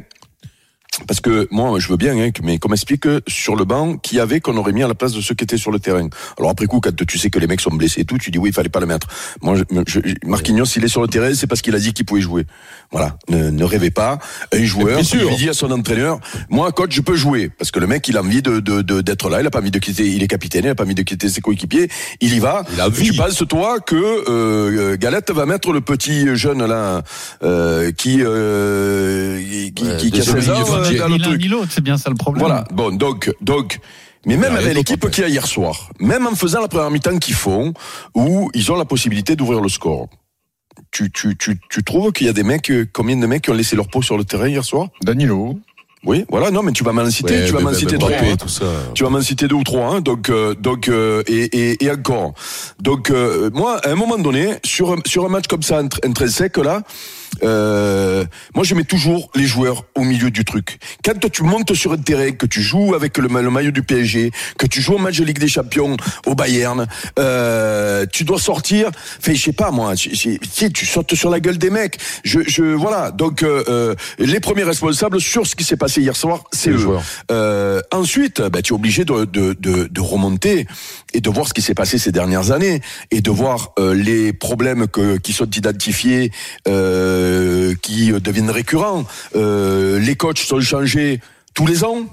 parce 1.07 1.19
que 1.19 1.47
moi, 1.51 1.79
je 1.79 1.87
veux 1.87 1.97
bien, 1.97 2.17
hein, 2.17 2.29
mais 2.43 2.59
qu'on 2.59 2.69
m'explique 2.69 3.05
sur 3.27 3.55
le 3.55 3.65
banc 3.65 3.97
qui 3.97 4.15
y 4.17 4.19
avait 4.19 4.39
qu'on 4.41 4.55
aurait 4.57 4.71
mis 4.73 4.83
à 4.83 4.87
la 4.87 4.93
place 4.95 5.13
de 5.13 5.21
ceux 5.21 5.33
qui 5.35 5.43
étaient 5.43 5.57
sur 5.57 5.71
le 5.71 5.79
terrain. 5.79 6.07
Alors 6.37 6.51
après 6.51 6.65
coup, 6.65 6.79
quand 6.79 6.95
tu 7.05 7.17
sais 7.17 7.29
que 7.29 7.39
les 7.39 7.47
mecs 7.47 7.61
sont 7.61 7.71
blessés 7.71 8.01
et 8.01 8.05
tout, 8.05 8.17
tu 8.17 8.31
dis 8.31 8.37
oui, 8.37 8.49
il 8.49 8.53
fallait 8.53 8.69
pas 8.69 8.79
le 8.79 8.85
mettre. 8.85 9.07
Moi, 9.41 9.55
je, 9.55 9.63
je- 9.87 9.99
Marquinhos, 10.25 10.65
s'il 10.65 10.83
est 10.83 10.87
sur 10.87 11.01
le 11.01 11.07
terrain, 11.07 11.33
c'est 11.33 11.47
parce 11.47 11.61
qu'il 11.61 11.75
a 11.75 11.79
dit 11.79 11.93
qu'il 11.93 12.05
pouvait 12.05 12.21
jouer. 12.21 12.45
Voilà, 12.91 13.17
ne, 13.29 13.49
ne 13.49 13.63
rêvez 13.63 13.89
pas. 13.91 14.19
Un 14.53 14.63
joueur, 14.63 14.99
il 15.31 15.37
dit 15.37 15.49
à 15.49 15.53
son 15.53 15.71
entraîneur, 15.71 16.19
moi, 16.49 16.71
coach, 16.71 16.93
je 16.93 17.01
peux 17.01 17.15
jouer, 17.15 17.49
parce 17.49 17.71
que 17.71 17.79
le 17.79 17.87
mec, 17.87 18.07
il 18.07 18.17
a 18.17 18.21
envie 18.21 18.41
de 18.41 18.59
d'être 19.01 19.29
là, 19.29 19.41
il 19.41 19.47
a 19.47 19.51
pas 19.51 19.59
envie 19.59 19.71
de 19.71 19.79
quitter, 19.79 20.07
il 20.07 20.21
est 20.23 20.27
capitaine, 20.27 20.65
il 20.65 20.69
a 20.69 20.75
pas 20.75 20.83
envie 20.83 20.95
de 20.95 21.01
quitter 21.01 21.27
ses 21.29 21.41
coéquipiers, 21.41 21.89
il 22.21 22.33
y 22.33 22.39
va. 22.39 22.63
Il 22.73 22.79
a. 22.81 22.89
Tu 22.91 23.13
penses 23.13 23.43
toi 23.49 23.79
que 23.79 23.95
euh, 24.29 24.95
Galette 24.97 25.31
va 25.31 25.45
mettre 25.45 25.71
le 25.73 25.81
petit 25.81 26.35
jeune 26.35 26.65
là 26.65 27.01
euh, 27.43 27.91
qui 27.91 28.19
euh, 28.21 29.39
qui, 29.75 29.83
Ouais, 29.83 29.97
qui, 29.97 30.11
qui 30.11 30.17
a 30.17 30.19
désolé, 30.19 30.41
16 30.41 30.49
ans 30.51 30.82
il 30.89 30.95
est 30.95 30.97
fatigué. 30.97 30.99
dans 30.99 31.07
le 31.07 31.13
Ni 31.15 31.19
l'un 31.19 31.27
truc. 31.29 31.41
ni 31.41 31.47
l'autre, 31.47 31.67
c'est 31.71 31.83
bien 31.83 31.97
ça 31.97 32.09
le 32.09 32.15
problème. 32.15 32.45
Voilà. 32.45 32.63
Bon, 32.73 32.91
donc, 32.95 33.31
donc, 33.41 33.79
mais 34.25 34.37
même 34.37 34.55
avec 34.55 34.73
l'équipe 34.75 35.09
qu'il 35.09 35.23
y 35.23 35.25
a 35.25 35.29
hier 35.29 35.45
soir, 35.47 35.89
même 35.99 36.25
en 36.27 36.35
faisant 36.35 36.61
la 36.61 36.67
première 36.67 36.91
mi-temps 36.91 37.17
qu'ils 37.19 37.35
font, 37.35 37.73
où 38.15 38.49
ils 38.53 38.71
ont 38.71 38.75
la 38.75 38.85
possibilité 38.85 39.35
d'ouvrir 39.35 39.61
le 39.61 39.69
score. 39.69 40.07
Tu, 40.91 41.11
tu, 41.11 41.35
tu, 41.37 41.59
tu 41.69 41.83
trouves 41.83 42.11
qu'il 42.11 42.27
y 42.27 42.29
a 42.29 42.33
des 42.33 42.43
mecs, 42.43 42.69
euh, 42.71 42.87
combien 42.91 43.15
de 43.17 43.25
mecs 43.27 43.43
qui 43.43 43.49
ont 43.51 43.53
laissé 43.55 43.75
leur 43.75 43.87
peau 43.87 44.01
sur 44.01 44.17
le 44.17 44.23
terrain 44.23 44.47
hier 44.47 44.63
soir? 44.63 44.87
Danilo. 45.03 45.59
Oui, 46.05 46.25
voilà, 46.29 46.51
non, 46.51 46.63
mais 46.63 46.73
tu 46.73 46.83
vas 46.83 46.91
m'en 46.91 47.09
citer, 47.09 47.33
Ouais, 47.33 47.45
tu 47.45 47.51
vas 47.53 47.59
mais- 47.59 47.63
m'en 47.65 47.71
mais- 47.71 47.77
citer 47.77 47.93
mais 47.93 47.97
trois. 47.99 48.11
Hein. 48.11 48.91
Tu 48.93 49.03
vas 49.03 49.09
m'en 49.09 49.21
citer 49.21 49.47
deux 49.47 49.55
ou 49.55 49.63
trois, 49.63 49.85
hein, 49.95 50.01
donc, 50.01 50.29
euh, 50.29 50.53
donc, 50.53 50.89
euh, 50.89 51.23
et, 51.27 51.43
et, 51.71 51.85
et 51.85 51.91
encore. 51.91 52.33
Donc, 52.81 53.09
euh, 53.09 53.49
moi, 53.53 53.77
à 53.85 53.89
un 53.91 53.95
moment 53.95 54.17
donné, 54.17 54.55
sur 54.65 54.91
un, 54.91 54.97
sur 55.05 55.23
un 55.25 55.29
match 55.29 55.47
comme 55.47 55.63
ça, 55.63 55.81
intr- 55.81 56.05
intrinsèque 56.05 56.57
là, 56.57 56.81
euh, 57.43 58.23
moi, 58.55 58.63
je 58.63 58.75
mets 58.75 58.83
toujours 58.83 59.29
les 59.35 59.45
joueurs 59.45 59.85
au 59.95 60.01
milieu 60.03 60.29
du 60.31 60.45
truc. 60.45 60.77
Quand 61.03 61.29
tu 61.31 61.43
montes 61.43 61.73
sur 61.73 61.91
un 61.93 61.97
terrain, 61.97 62.31
que 62.31 62.45
tu 62.45 62.61
joues 62.61 62.93
avec 62.95 63.17
le, 63.17 63.27
ma- 63.27 63.41
le 63.41 63.49
maillot 63.49 63.71
du 63.71 63.83
PSG, 63.83 64.31
que 64.57 64.65
tu 64.67 64.81
joues 64.81 64.93
au 64.93 64.97
match 64.99 65.17
de 65.19 65.23
Ligue 65.25 65.39
des 65.39 65.47
Champions 65.47 65.97
au 66.25 66.35
Bayern, 66.35 66.87
euh, 67.19 68.05
tu 68.11 68.23
dois 68.23 68.39
sortir. 68.39 68.89
Fait, 69.19 69.35
je 69.35 69.41
sais 69.43 69.53
pas 69.53 69.71
moi, 69.71 69.95
tu 69.95 70.15
sais, 70.15 70.69
tu 70.71 70.85
sautes 70.85 71.15
sur 71.15 71.29
la 71.29 71.39
gueule 71.39 71.57
des 71.57 71.69
mecs. 71.69 71.97
Je, 72.23 72.39
je 72.47 72.63
voilà. 72.63 73.11
Donc, 73.11 73.43
euh, 73.43 73.63
euh, 73.67 73.95
les 74.19 74.39
premiers 74.39 74.63
responsables 74.63 75.19
sur 75.21 75.47
ce 75.47 75.55
qui 75.55 75.63
s'est 75.63 75.77
passé 75.77 76.01
hier 76.01 76.15
soir, 76.15 76.43
c'est 76.51 76.69
eux. 76.71 76.77
joueurs. 76.77 77.03
Euh, 77.31 77.81
ensuite, 77.91 78.41
bah, 78.41 78.61
tu 78.61 78.73
es 78.73 78.75
obligé 78.75 79.05
de, 79.05 79.25
de, 79.25 79.53
de, 79.59 79.87
de 79.89 80.01
remonter 80.01 80.67
et 81.13 81.21
de 81.21 81.29
voir 81.29 81.47
ce 81.47 81.53
qui 81.53 81.61
s'est 81.61 81.73
passé 81.75 81.97
ces 81.97 82.11
dernières 82.11 82.51
années 82.51 82.81
et 83.11 83.21
de 83.21 83.31
voir 83.31 83.73
les 83.79 84.33
problèmes 84.33 84.87
que, 84.87 85.17
qui 85.17 85.33
sont 85.33 85.49
identifiés, 85.49 86.31
euh, 86.67 87.22
qui 87.81 88.11
deviennent 88.11 88.49
récurrents. 88.49 89.05
Euh, 89.35 89.99
les 89.99 90.15
coachs 90.15 90.39
sont 90.39 90.61
changés 90.61 91.19
tous 91.53 91.67
les 91.67 91.83
ans. 91.83 92.07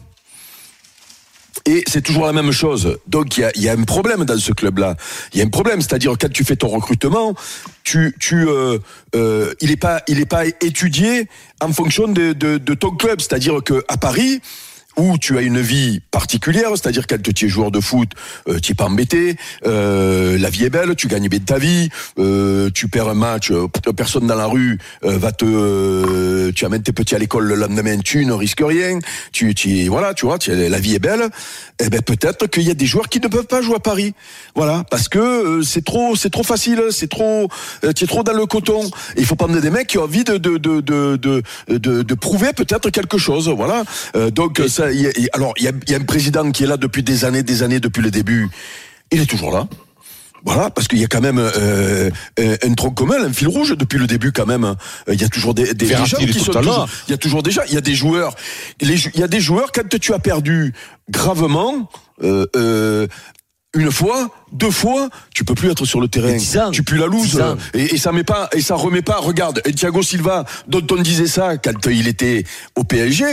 Et 1.66 1.84
c'est 1.86 2.00
toujours 2.00 2.26
la 2.26 2.32
même 2.32 2.52
chose. 2.52 2.98
Donc 3.06 3.36
il 3.36 3.62
y 3.62 3.68
a, 3.68 3.72
un 3.72 3.82
problème 3.82 4.24
dans 4.24 4.38
ce 4.38 4.52
club-là. 4.52 4.96
Il 5.32 5.38
y 5.38 5.42
a 5.42 5.44
un 5.44 5.50
problème, 5.50 5.80
c'est-à-dire 5.80 6.14
quand 6.18 6.32
tu 6.32 6.44
fais 6.44 6.56
ton 6.56 6.68
recrutement, 6.68 7.34
tu, 7.84 8.14
tu, 8.18 8.48
euh, 8.48 8.78
euh, 9.14 9.52
il 9.60 9.70
est 9.70 9.76
pas, 9.76 10.02
il 10.08 10.20
est 10.20 10.26
pas 10.26 10.46
étudié 10.46 11.28
en 11.60 11.72
fonction 11.72 12.08
de, 12.08 12.32
de, 12.32 12.56
de 12.58 12.74
ton 12.74 12.90
club. 12.90 13.20
C'est-à-dire 13.20 13.62
que 13.62 13.84
à 13.88 13.98
Paris, 13.98 14.40
où 15.00 15.19
tu 15.19 15.38
as 15.38 15.43
une 15.43 15.61
vie 15.61 16.00
particulière, 16.11 16.70
c'est-à-dire 16.73 17.06
quand 17.06 17.23
tu 17.23 17.47
es 17.47 17.49
joueur 17.49 17.70
de 17.70 17.81
foot, 17.81 18.11
euh, 18.49 18.58
tu 18.61 18.73
es 18.73 18.75
pas 18.75 18.85
embêté, 18.85 19.37
euh, 19.67 20.38
la 20.38 20.50
vie 20.50 20.64
est 20.64 20.70
belle, 20.70 20.94
tu 20.94 21.08
gagnes 21.08 21.29
bien 21.29 21.38
ta 21.38 21.58
vie, 21.58 21.88
euh, 22.19 22.69
tu 22.73 22.88
perds 22.88 23.08
un 23.08 23.14
match, 23.14 23.50
euh, 23.50 23.67
personne 23.97 24.26
dans 24.26 24.35
la 24.35 24.47
rue 24.47 24.79
va 25.02 25.32
te, 25.32 26.50
tu 26.50 26.64
amènes 26.64 26.82
tes 26.82 26.93
petits 26.93 27.14
à 27.14 27.19
l'école 27.19 27.44
le 27.44 27.55
lendemain, 27.55 27.99
tu 27.99 28.26
ne 28.26 28.32
risques 28.32 28.62
rien, 28.62 28.99
tu, 29.32 29.55
tu 29.55 29.88
voilà, 29.88 30.12
tu 30.12 30.26
vois, 30.26 30.38
tu, 30.38 30.55
la 30.55 30.79
vie 30.79 30.94
est 30.94 30.99
belle. 31.00 31.29
Eh 31.82 31.88
ben 31.88 32.03
peut-être 32.03 32.46
qu'il 32.46 32.64
y 32.64 32.70
a 32.70 32.75
des 32.75 32.85
joueurs 32.85 33.08
qui 33.08 33.20
ne 33.20 33.29
peuvent 33.29 33.46
pas 33.46 33.62
jouer 33.62 33.76
à 33.76 33.81
Paris, 33.81 34.12
voilà, 34.55 34.85
parce 34.91 35.08
que 35.08 35.62
c'est 35.62 35.85
trop, 35.85 36.14
c'est 36.14 36.29
trop 36.29 36.43
facile, 36.43 36.82
c'est 36.91 37.08
trop, 37.08 37.49
tu 37.96 38.05
es 38.05 38.06
trop 38.06 38.23
dans 38.23 38.35
le 38.35 38.44
coton. 38.44 38.85
Et 39.17 39.20
Il 39.20 39.26
faut 39.26 39.37
prendre 39.37 39.58
des 39.58 39.70
mecs 39.70 39.87
qui 39.87 39.96
ont 39.99 40.05
envie 40.05 40.25
de 40.25 40.37
de 40.37 40.58
de 40.58 40.81
de 40.81 41.17
de, 41.17 41.43
de, 41.79 42.03
de 42.03 42.14
prouver 42.14 42.53
peut-être 42.53 42.91
quelque 42.91 43.17
chose, 43.17 43.49
voilà. 43.49 43.85
Donc 44.32 44.61
ça, 44.69 44.89
a- 45.06 45.10
il 45.16 45.22
y 45.25 45.26
a- 45.26 45.31
alors 45.32 45.52
il 45.58 45.64
y 45.64 45.69
a, 45.69 45.72
il 45.87 45.90
y 45.90 45.94
a 45.94 45.98
un 45.98 46.04
président 46.04 46.50
qui 46.52 46.64
est 46.64 46.66
là 46.66 46.76
depuis 46.76 47.02
des 47.02 47.25
années, 47.25 47.42
des 47.42 47.62
années 47.62 47.81
depuis 47.81 48.02
le 48.02 48.10
début. 48.10 48.48
Il 49.12 49.20
est 49.20 49.26
toujours 49.26 49.52
là. 49.52 49.66
Voilà, 50.42 50.70
parce 50.70 50.88
qu'il 50.88 50.98
y 50.98 51.04
a 51.04 51.06
quand 51.06 51.20
même 51.20 51.38
euh, 51.38 52.08
euh, 52.38 52.56
un 52.64 52.72
tronc 52.72 52.92
commun, 52.92 53.22
un 53.22 53.32
fil 53.32 53.48
rouge 53.48 53.76
depuis 53.76 53.98
le 53.98 54.06
début 54.06 54.32
quand 54.32 54.46
même. 54.46 54.75
Il 55.12 55.20
y 55.20 55.25
a 55.25 55.28
toujours 55.28 55.52
des, 55.52 55.64
des, 55.66 55.75
des 55.75 55.87
gens 56.06 56.16
qui 56.32 56.32
sont 56.38 56.52
toujours, 56.62 56.88
il 57.08 57.10
y 57.10 57.14
a 57.14 57.19
toujours 57.19 57.42
déjà, 57.42 57.62
il 57.66 57.75
y 57.75 57.76
a 57.76 57.82
des 57.82 57.94
joueurs, 57.94 58.34
les 58.81 58.94
il 59.14 59.20
y 59.20 59.22
a 59.22 59.28
des 59.28 59.40
joueurs 59.40 59.70
quand 59.70 59.87
tu 60.00 60.14
as 60.14 60.19
perdu 60.19 60.72
gravement. 61.10 61.90
Euh, 62.22 62.46
euh, 62.56 63.06
une 63.75 63.93
fois, 63.93 64.31
deux 64.52 64.70
fois, 64.70 65.08
tu 65.35 65.44
peux 65.44 65.55
plus 65.55 65.70
être 65.70 65.85
sur 65.85 66.00
le 66.00 66.08
terrain. 66.08 66.37
ans. 66.37 66.70
Tu 66.70 66.82
pues 66.82 66.99
la 66.99 67.06
loose. 67.06 67.43
Et, 67.75 67.94
et 67.94 67.99
ça 67.99 68.12
met 68.12 68.25
pas, 68.25 68.49
et 68.52 68.61
ça 68.61 68.75
remet 68.75 69.02
pas. 69.02 69.17
Regarde, 69.19 69.62
et 69.64 69.73
Thiago 69.73 70.02
Silva, 70.02 70.44
dont 70.69 70.82
on 70.91 71.00
disait 71.00 71.26
ça 71.26 71.56
quand 71.56 71.73
il 71.91 72.08
était 72.08 72.44
au 72.76 72.85
PSG, 72.85 73.25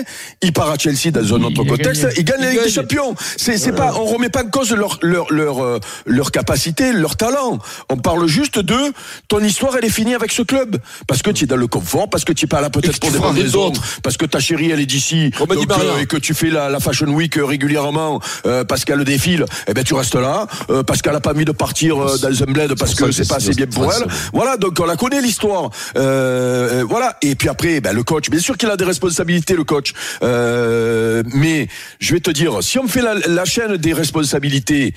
il 0.42 0.54
part 0.54 0.70
à 0.70 0.78
Chelsea 0.78 1.12
dans 1.12 1.36
un 1.36 1.44
autre 1.44 1.62
il 1.64 1.70
contexte, 1.70 2.08
il 2.18 2.24
gagne 2.24 2.42
la 2.42 2.52
Ligue 2.52 2.64
des. 2.64 2.70
Champions. 2.70 3.16
C'est, 3.38 3.58
c'est 3.58 3.72
pas, 3.72 3.94
on 3.96 4.06
remet 4.06 4.30
pas 4.30 4.44
en 4.44 4.50
cause 4.50 4.72
leur, 4.74 5.00
leur, 5.02 5.32
leur, 5.32 5.64
euh, 5.64 5.80
leur 6.06 6.32
capacité, 6.32 6.94
leur 6.94 7.16
talent. 7.16 7.60
On 7.90 7.98
parle 7.98 8.28
juste 8.28 8.60
de 8.60 8.94
ton 9.28 9.40
histoire, 9.40 9.76
elle 9.78 9.86
est 9.86 9.90
finie 9.90 10.16
avec 10.16 10.32
ce 10.32 10.42
club. 10.42 10.78
Parce 11.08 11.22
que 11.22 11.32
tu 11.32 11.46
es 11.46 11.48
dans 11.48 11.56
le 11.56 11.68
confort, 11.68 12.10
parce 12.10 12.26
que 12.26 12.34
tu 12.34 12.46
es 12.46 12.48
pas 12.48 12.62
là 12.62 12.68
Et 12.68 12.70
peut-être 12.70 13.00
que 13.00 13.08
pour 13.08 13.32
rien 13.32 13.44
raisons, 13.44 13.70
d'autre. 13.70 13.82
parce 14.04 14.18
que 14.18 14.26
ta 14.26 14.40
chérie, 14.40 14.72
elle 14.72 14.80
est 14.80 14.86
d'ici, 14.86 15.32
donc, 15.40 15.52
euh, 15.52 16.00
et 16.02 16.06
que 16.06 16.18
tu 16.18 16.34
fais 16.34 16.50
la, 16.50 16.70
la 16.70 16.80
Fashion 16.80 17.08
Week 17.08 17.38
euh, 17.38 17.46
régulièrement, 17.46 18.22
euh, 18.46 18.64
parce 18.64 18.86
qu'elle 18.86 19.04
défile, 19.04 19.46
eh 19.68 19.74
ben 19.74 19.84
tu 19.84 19.94
restes 19.94 20.16
là, 20.16 20.48
euh, 20.70 20.84
parce 20.84 21.02
qu'elle 21.08 21.16
a 21.16 21.20
pas 21.22 21.32
envie 21.32 21.46
de 21.46 21.52
partir 21.54 21.98
euh, 22.02 22.18
dans 22.18 22.44
un 22.44 22.46
bled 22.52 22.74
parce 22.78 22.94
que 22.96 23.12
c'est 23.12 23.28
pas 23.28 23.36
assez 23.38 23.54
bien 23.54 23.68
pour 23.68 23.92
elle. 23.94 24.06
Voilà, 24.34 24.58
donc 24.58 24.78
on 24.80 24.86
la 24.86 24.96
connaît 24.98 25.22
l'histoire. 25.22 25.70
Euh, 25.96 26.82
euh, 26.82 26.84
voilà, 26.88 27.18
et 27.22 27.36
puis 27.36 27.48
après, 27.50 27.80
ben, 27.80 27.94
le 27.94 28.04
coach, 28.04 28.30
bien 28.30 28.40
sûr 28.40 28.58
qu'il 28.58 28.70
a 28.70 28.76
des 28.78 28.84
responsabilités, 28.86 29.56
le 29.56 29.64
coach. 29.64 29.94
Euh, 30.24 31.24
mais 31.34 31.68
je 32.00 32.14
vais 32.14 32.20
te 32.20 32.32
dire, 32.32 32.62
si 32.62 32.78
on 32.80 32.88
fait 32.88 33.02
la, 33.02 33.14
la 33.16 33.46
chaîne 33.46 33.78
des 33.78 33.94
responsabilités 33.94 34.94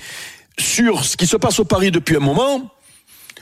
sur 0.59 1.05
ce 1.05 1.15
qui 1.15 1.27
se 1.27 1.37
passe 1.37 1.59
au 1.59 1.65
Paris 1.65 1.91
depuis 1.91 2.17
un 2.17 2.19
moment, 2.19 2.69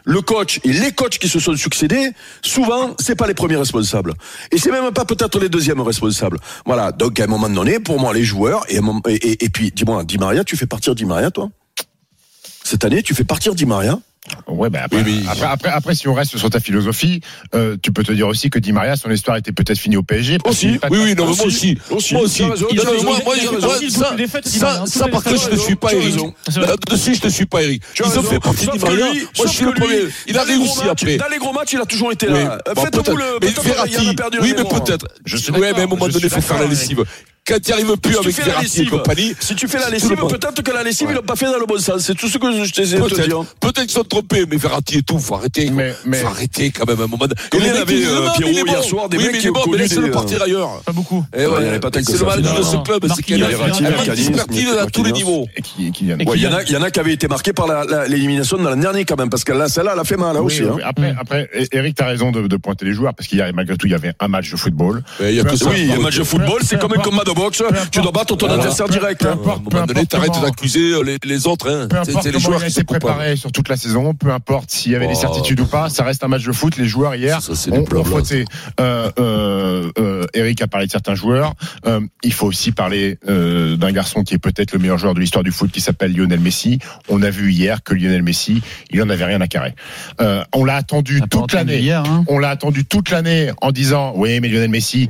le 0.06 0.22
coach 0.22 0.60
et 0.64 0.72
les 0.72 0.92
coachs 0.92 1.18
qui 1.20 1.28
se 1.28 1.40
sont 1.40 1.56
succédés, 1.56 2.12
souvent, 2.42 2.96
c'est 3.00 3.16
pas 3.16 3.28
les 3.28 3.34
premiers 3.34 3.58
responsables. 3.58 4.14
Et 4.52 4.58
c'est 4.58 4.72
même 4.72 4.92
pas 4.92 5.06
peut-être 5.06 5.40
les 5.40 5.50
deuxièmes 5.50 5.82
responsables. 5.82 6.38
Voilà. 6.66 6.92
Donc, 6.92 7.20
à 7.20 7.24
un 7.26 7.28
moment 7.28 7.50
donné, 7.50 7.80
pour 7.80 8.00
moi, 8.00 8.14
les 8.14 8.24
joueurs, 8.24 8.64
et, 8.70 8.80
et- 9.10 9.46
et 9.46 9.50
puis, 9.50 9.72
dis-moi, 9.72 10.04
Di 10.04 10.18
Maria, 10.18 10.44
tu 10.44 10.56
fais 10.56 10.68
partir 10.68 10.96
Di 10.96 11.06
Maria, 11.06 11.32
toi? 11.32 11.50
Cette 12.70 12.86
année, 12.86 13.02
tu 13.02 13.16
fais 13.16 13.24
partir 13.24 13.56
Di 13.56 13.66
Maria? 13.66 13.98
Ouais, 14.48 14.70
ben 14.70 14.82
après, 14.84 15.02
Oui, 15.02 15.22
mais- 15.24 15.30
après, 15.32 15.46
après, 15.48 15.70
après, 15.70 15.96
si 15.96 16.08
on 16.08 16.14
reste 16.14 16.38
sur 16.38 16.52
ta 16.52 16.60
philosophie, 16.60 17.20
euh, 17.56 17.78
tu 17.82 17.92
peux 17.92 18.04
te 18.04 18.12
dire 18.12 18.28
aussi 18.28 18.52
que 18.52 18.60
Di 18.60 18.72
Maria, 18.72 18.96
son 18.96 19.10
histoire 19.10 19.38
était 19.38 19.52
peut-être 19.52 19.80
finie 19.80 19.98
au 19.98 20.04
PSG. 20.04 20.38
Aussi. 20.46 20.78
Oui, 20.92 21.00
oui, 21.04 21.16
non, 21.16 21.26
moi 21.26 21.34
Aussi. 21.48 21.80
aussi. 21.90 22.14
Aussi. 22.14 22.14
Moi 22.14 22.24
aussi. 22.26 22.44
Ça, 24.86 25.08
par 25.08 25.24
contre, 25.24 25.42
je 25.42 25.50
ne 25.50 25.56
suis 25.58 25.76
pas 25.76 25.94
Eric. 25.94 26.16
Là-dessus, 26.58 27.16
je 27.16 27.26
ne 27.26 27.30
suis 27.30 27.46
pas 27.48 27.64
Eric. 27.64 27.82
Ils 27.98 28.20
ont 28.20 28.24
fait 28.24 28.40
partie 28.40 28.68
Maria. 28.68 29.06
Moi, 29.06 29.14
je 29.34 29.42
sauf 29.42 29.52
suis 29.52 29.66
le 29.66 29.72
que 29.72 29.80
lui, 29.80 29.88
premier. 29.88 30.00
Il 30.28 30.38
a 30.38 30.42
dans 30.42 30.48
les 30.48 30.54
gros 30.58 30.64
réussi 30.66 30.80
matchs- 30.80 30.90
après. 30.92 31.18
Dans 31.18 31.28
les 31.32 31.38
gros 31.40 31.54
matchs, 31.54 31.74
il 31.74 31.80
a 31.80 31.86
toujours 31.86 32.12
été 32.12 32.28
Oui, 32.28 32.34
là. 32.44 32.60
bon, 32.76 32.82
Faites-vous 32.84 33.18
le. 33.18 33.26
Mais 33.42 33.48
Verratti, 33.64 34.14
perdu 34.16 34.38
oui, 34.44 34.54
un 34.56 34.64
mais 34.64 34.70
peut-être. 34.70 35.08
Ouais, 35.58 35.74
mais 35.74 35.80
à 35.80 35.84
un 35.84 35.88
moment 35.88 36.08
donné, 36.08 36.20
il 36.26 36.30
faut 36.30 36.42
faire 36.42 36.60
la 36.60 36.68
lessive. 36.68 37.04
Quand 37.50 37.62
tu 37.62 37.72
arrives 37.74 37.98
plus 37.98 38.14
Si 38.14 38.20
tu 38.20 38.26
avec 38.26 38.36
fais 38.36 38.42
la 38.44 38.48
Verratti 38.54 38.82
et 38.82 38.86
compagnie. 38.86 39.36
si 39.40 39.56
tu 39.56 39.68
fais 39.68 39.80
la 39.80 39.90
lessive, 39.90 40.16
peut-être 40.30 40.62
que 40.62 40.72
la 40.72 40.84
lessive, 40.84 41.08
Ouais. 41.08 41.14
ils 41.14 41.16
l'ont 41.18 41.22
pas 41.24 41.36
fait 41.36 41.46
dans 41.46 41.58
le 41.60 41.66
bon 41.66 41.80
sens. 41.80 42.04
C'est 42.06 42.16
tout 42.16 42.28
ce 42.30 42.38
que 42.38 42.52
je 42.64 42.72
t'ai 42.72 42.82
de 42.84 42.88
te 42.88 43.16
dire. 43.28 43.40
Peut-être, 43.40 43.56
peut-être 43.60 43.82
qu'ils 43.82 43.92
sont 43.92 44.04
trompés, 44.04 44.46
mais 44.50 44.58
Verratti 44.58 45.00
et 45.00 45.02
tout, 45.02 45.18
faut 45.20 45.36
arrêter. 45.36 45.70
Mais- 45.72 45.94
mais- 46.06 46.18
Faut 46.20 46.28
arrêter 46.28 46.70
quand 46.72 46.86
même 46.88 47.02
un 47.02 47.08
moment. 47.08 47.26
Les 47.26 47.60
il 47.60 47.70
avait, 47.70 48.06
euh, 48.06 48.30
Pierrot, 48.38 48.52
il 48.52 48.68
hier 48.70 48.84
soir, 48.84 49.10
des 49.10 49.18
oui, 49.18 49.26
mecs 49.26 49.36
il 49.36 49.42
qui 49.42 49.50
ont 49.50 49.72
laissez-le 49.74 50.04
des, 50.06 50.12
partir 50.12 50.42
ailleurs. 50.42 50.82
Pas 50.86 50.92
beaucoup. 50.92 51.26
Et 51.34 51.40
Ouais, 51.40 51.44
il 51.44 51.48
y 51.48 51.48
ouais, 51.48 51.68
avait 51.70 51.80
pas 51.80 51.90
tant 51.92 52.00
que 52.00 52.06
c'est 52.06 52.18
le 52.20 52.26
mal 52.26 52.42
de 52.42 52.48
ce 52.48 52.78
club, 52.84 53.06
c'est 53.16 53.24
qu'il 53.24 53.38
y 53.40 53.44
a 53.44 53.48
il 53.52 54.20
expertise 54.20 54.70
à 54.78 54.86
tous 54.88 55.04
les 55.04 55.12
niveaux. 55.12 55.48
Il 55.90 56.42
y 56.42 56.48
en 56.48 56.54
a, 56.54 56.64
il 56.64 56.92
qui 56.92 57.00
avaient 57.00 57.14
été 57.14 57.28
marqués 57.28 57.54
par 57.54 57.68
l'élimination 58.08 58.58
dans 58.58 58.70
la 58.70 58.76
dernière 58.76 59.06
quand 59.08 59.18
même, 59.18 59.30
parce 59.30 59.44
que 59.44 59.54
là, 59.54 59.68
celle-là, 59.70 59.92
elle 59.94 60.00
a 60.00 60.04
fait 60.04 60.18
mal, 60.18 60.34
là 60.36 60.42
aussi. 60.42 60.62
hein. 60.64 60.72
oui. 60.76 60.82
Après, 60.84 61.14
après, 61.20 61.50
Eric, 61.72 61.96
t'as 61.96 62.06
raison 62.08 62.32
de, 62.32 62.48
de 62.48 62.58
pointer 62.58 62.86
les 62.86 62.94
joueurs 62.94 63.14
parce 63.14 63.28
qu'il 63.28 63.38
y 63.38 63.42
a 63.42 63.52
malgré 63.52 63.78
tout, 63.78 63.88
il 63.88 63.92
y 63.92 63.96
avait 63.96 64.14
un 64.20 64.28
match 64.28 64.52
de 64.52 64.58
football. 64.58 65.04
Il 65.22 65.32
y 65.34 65.40
a 65.40 65.44
que 65.44 65.56
ça. 65.56 65.70
Oui, 65.70 65.92
un 65.96 66.00
match 66.00 66.18
de 66.18 66.24
football, 66.24 66.62
c'est 66.64 66.80
comme 66.80 66.92
un 66.92 66.96
importe. 66.96 67.10
combat 67.10 67.24
de 67.24 67.32
boxe. 67.40 67.62
importe. 67.62 67.92
Tu 67.92 68.02
dois 68.02 68.12
battre 68.12 68.36
ton 68.36 68.48
Voilà. 68.48 68.62
adversaire 68.62 68.86
Peu- 68.88 68.92
direct. 68.94 69.22
peu 69.22 69.28
hein. 69.30 69.32
importe. 69.34 69.62
À 69.66 69.68
un 69.70 69.74
moment 69.74 69.86
donné, 69.88 70.06
t'arrêtes 70.06 70.42
d'accuser 70.42 70.94
les, 71.04 71.18
les 71.24 71.48
autres. 71.48 71.70
Hein. 71.70 71.88
Peu 71.90 71.96
C'est 72.04 72.10
importe 72.12 72.24
c'est 72.26 72.32
les 72.32 72.40
joueurs 72.40 72.60
il 72.62 72.66
a 72.66 72.70
qui 72.70 72.84
préparé 72.84 73.36
sur 73.36 73.52
toute 73.52 73.70
la 73.70 73.78
saison, 73.78 74.14
peu 74.14 74.32
importe 74.32 74.70
s'il 74.72 74.92
y 74.92 74.96
avait 74.96 75.08
des 75.08 75.14
Oh. 75.16 75.20
certitudes 75.22 75.60
ou 75.60 75.66
pas, 75.66 75.90
ça 75.90 76.04
reste 76.04 76.24
un 76.24 76.28
match 76.28 76.44
de 76.44 76.52
foot. 76.52 76.78
Les 76.78 76.88
joueurs 76.88 77.16
hier 77.16 77.42
Ça, 77.42 77.56
c'est 77.56 77.72
ont, 77.72 77.84
ont 77.96 78.04
fauté. 78.04 78.46
Euh, 78.80 79.12
euh, 79.20 79.92
euh, 80.00 80.26
Eric 80.34 80.62
a 80.62 80.68
parlé 80.68 80.86
de 80.88 80.92
certains 80.92 81.16
joueurs. 81.16 81.54
Euh, 81.86 82.00
il 82.24 82.34
faut 82.34 82.48
aussi 82.48 82.72
parler 82.72 83.18
euh, 83.28 83.76
d'un 83.78 83.92
garçon 83.92 84.24
qui 84.24 84.36
est 84.36 84.40
peut-être 84.40 84.72
le 84.74 84.80
meilleur 84.80 84.98
joueur 84.98 85.14
de 85.14 85.20
l'histoire 85.20 85.44
du 85.44 85.52
foot, 85.52 85.72
qui 85.72 85.82
s'appelle 85.82 86.16
Lionel 86.16 86.40
Messi. 86.40 86.80
On 87.10 87.22
a 87.22 87.30
vu 87.30 87.52
hier 87.52 87.84
que 87.84 87.94
Lionel 87.94 88.24
Messi, 88.24 88.62
il 88.92 89.02
en 89.02 89.10
avait 89.10 89.26
rien 89.26 89.42
à 89.42 89.48
carrer. 89.48 89.74
Euh, 90.22 90.44
on 90.54 90.66
l'a 90.66 90.76
attendu 90.76 91.22
toute 91.30 91.54
l'année. 91.54 91.92
hein. 91.92 92.24
On 92.28 92.40
l'a 92.40 92.50
attendu 92.50 92.86
toute 92.86 93.10
l'année 93.10 93.52
en 93.62 93.72
disant 93.72 94.14
oui, 94.16 94.40
mais 94.40 94.48
Lionel 94.50 94.70
Messi. 94.70 95.10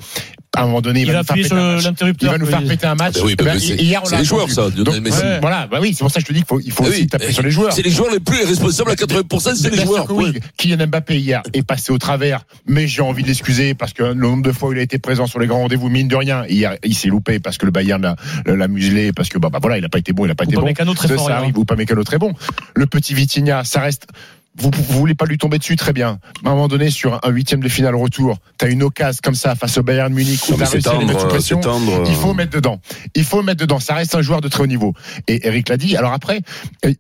À 0.58 0.64
un 0.64 0.66
moment 0.66 0.82
donné, 0.82 1.02
il, 1.02 1.08
Il 1.08 1.12
va 1.12 1.20
a 1.20 1.22
nous 1.22 1.26
faire 1.26 1.36
péter 1.36 1.48
sur 1.48 1.58
un 1.58 1.74
match. 1.76 1.82
Il 1.82 1.86
l'interrupteur. 1.86 2.32
va 2.32 2.38
nous 2.40 2.46
faire 2.48 2.64
péter 2.64 2.88
un 2.88 2.96
match. 2.96 3.14
Ah 3.18 3.20
bah 3.20 3.26
oui, 3.28 3.36
Eh 3.40 3.44
ben, 3.44 3.60
c'est- 3.60 3.76
hier, 3.76 4.02
on 4.02 4.06
c'est 4.06 4.14
l'a 4.14 4.20
les 4.22 4.26
joueurs, 4.26 4.50
ça, 4.50 4.64
Lionel 4.64 4.84
Donc, 4.84 4.96
Messi. 5.02 5.22
ouais, 5.22 5.40
Voilà, 5.42 5.68
bah 5.68 5.78
oui, 5.80 5.90
c'est 5.94 6.00
pour 6.00 6.10
ça 6.12 6.16
que 6.20 6.22
je 6.22 6.26
te 6.28 6.34
dis 6.34 6.40
qu'il 6.40 6.48
faut, 6.48 6.60
il 6.60 6.72
faut 6.72 6.84
Eh 6.88 6.90
aussi 6.90 7.02
oui, 7.02 7.08
taper 7.08 7.26
eh, 7.30 7.34
sur 7.34 7.44
les 7.44 7.52
joueurs. 7.52 7.72
C'est 7.72 7.84
les 7.84 7.92
joueurs 7.92 8.12
les 8.12 8.20
plus 8.20 8.44
responsables 8.46 8.90
à 8.90 8.96
80%, 8.96 9.56
c'est 9.56 9.70
les 9.70 9.82
joueurs. 9.84 10.08
oui. 10.12 10.34
Kylian 10.58 10.88
Mbappé 10.88 11.20
hier 11.20 11.44
est 11.54 11.62
passé 11.62 11.92
au 11.92 12.00
travers, 12.00 12.42
mais 12.66 12.88
j'ai 12.88 13.04
envie 13.04 13.22
de 13.22 13.28
l'excuser 13.28 13.76
parce 13.76 13.94
que 13.94 14.02
le 14.02 14.14
nombre 14.16 14.42
de 14.42 14.52
fois 14.52 14.70
où 14.70 14.74
il 14.74 14.80
a 14.80 14.82
été 14.82 14.98
présent 14.98 15.28
sur 15.28 15.40
les 15.40 15.46
grands 15.46 15.60
rendez-vous, 15.60 15.88
mine 15.88 16.08
de 16.08 16.16
rien, 16.16 16.44
hier, 16.48 16.76
il 16.84 16.96
s'est 16.96 17.10
loupé 17.10 17.40
parce 17.40 17.60
que 17.60 17.66
le 17.68 17.72
Bayern 17.72 18.02
l'a, 18.02 18.16
l'a 18.48 18.68
muselé, 18.68 19.12
parce 19.14 19.30
que 19.30 19.38
bah, 19.38 19.50
bah, 19.52 19.60
voilà, 19.62 19.78
il 19.78 19.86
a 19.86 19.90
pas 19.90 20.00
été 20.00 20.14
bon, 20.14 20.26
il 20.26 20.32
a 20.32 20.36
pas 20.36 20.46
été 20.46 20.56
bon. 20.56 20.66
Arrive, 21.30 21.58
ou 21.60 21.66
pas 21.66 21.76
Mécano 21.76 22.04
très 22.04 22.18
bon. 22.18 22.34
Le 22.76 22.88
petit 22.88 23.14
Vitinha, 23.14 23.64
ça 23.64 23.82
reste. 23.82 24.08
Vous, 24.60 24.72
vous 24.74 25.00
voulez 25.00 25.16
pas 25.16 25.26
lui 25.26 25.38
tomber 25.38 25.58
dessus, 25.58 25.76
très 25.76 25.94
bien. 25.94 26.20
À 26.44 26.50
un 26.50 26.52
moment 26.52 26.68
donné, 26.68 26.90
sur 26.90 27.20
un 27.24 27.30
huitième 27.30 27.62
de 27.62 27.70
finale 27.70 27.96
retour, 27.96 28.38
t'as 28.58 28.70
une 28.70 28.84
occasion 28.84 29.20
comme 29.24 29.36
ça 29.36 29.56
face 29.56 29.78
au 29.78 29.84
Bayern 29.84 30.14
Munich 30.14 30.42
où 30.50 30.58
c'est 30.58 30.66
réussi 30.66 30.90
à 30.90 30.98
les 30.98 31.06
mettre 31.06 31.20
sous 31.20 31.26
tendre, 31.26 31.28
pression. 31.28 31.60
tendre. 31.60 32.04
Il 32.08 32.16
faut 32.16 32.34
mettre 32.34 32.52
dedans. 32.52 32.82
Il 33.16 33.24
faut 33.24 33.42
mettre 33.42 33.62
dedans. 33.62 33.80
Ça 33.80 33.96
reste 33.96 34.16
un 34.16 34.22
joueur 34.22 34.42
de 34.42 34.48
très 34.48 34.64
haut 34.64 34.68
niveau. 34.68 34.94
Et 35.28 35.48
Eric 35.48 35.70
l'a 35.70 35.78
dit. 35.78 35.96
Alors 35.96 36.14
après, 36.14 36.42
euh, 36.86 36.94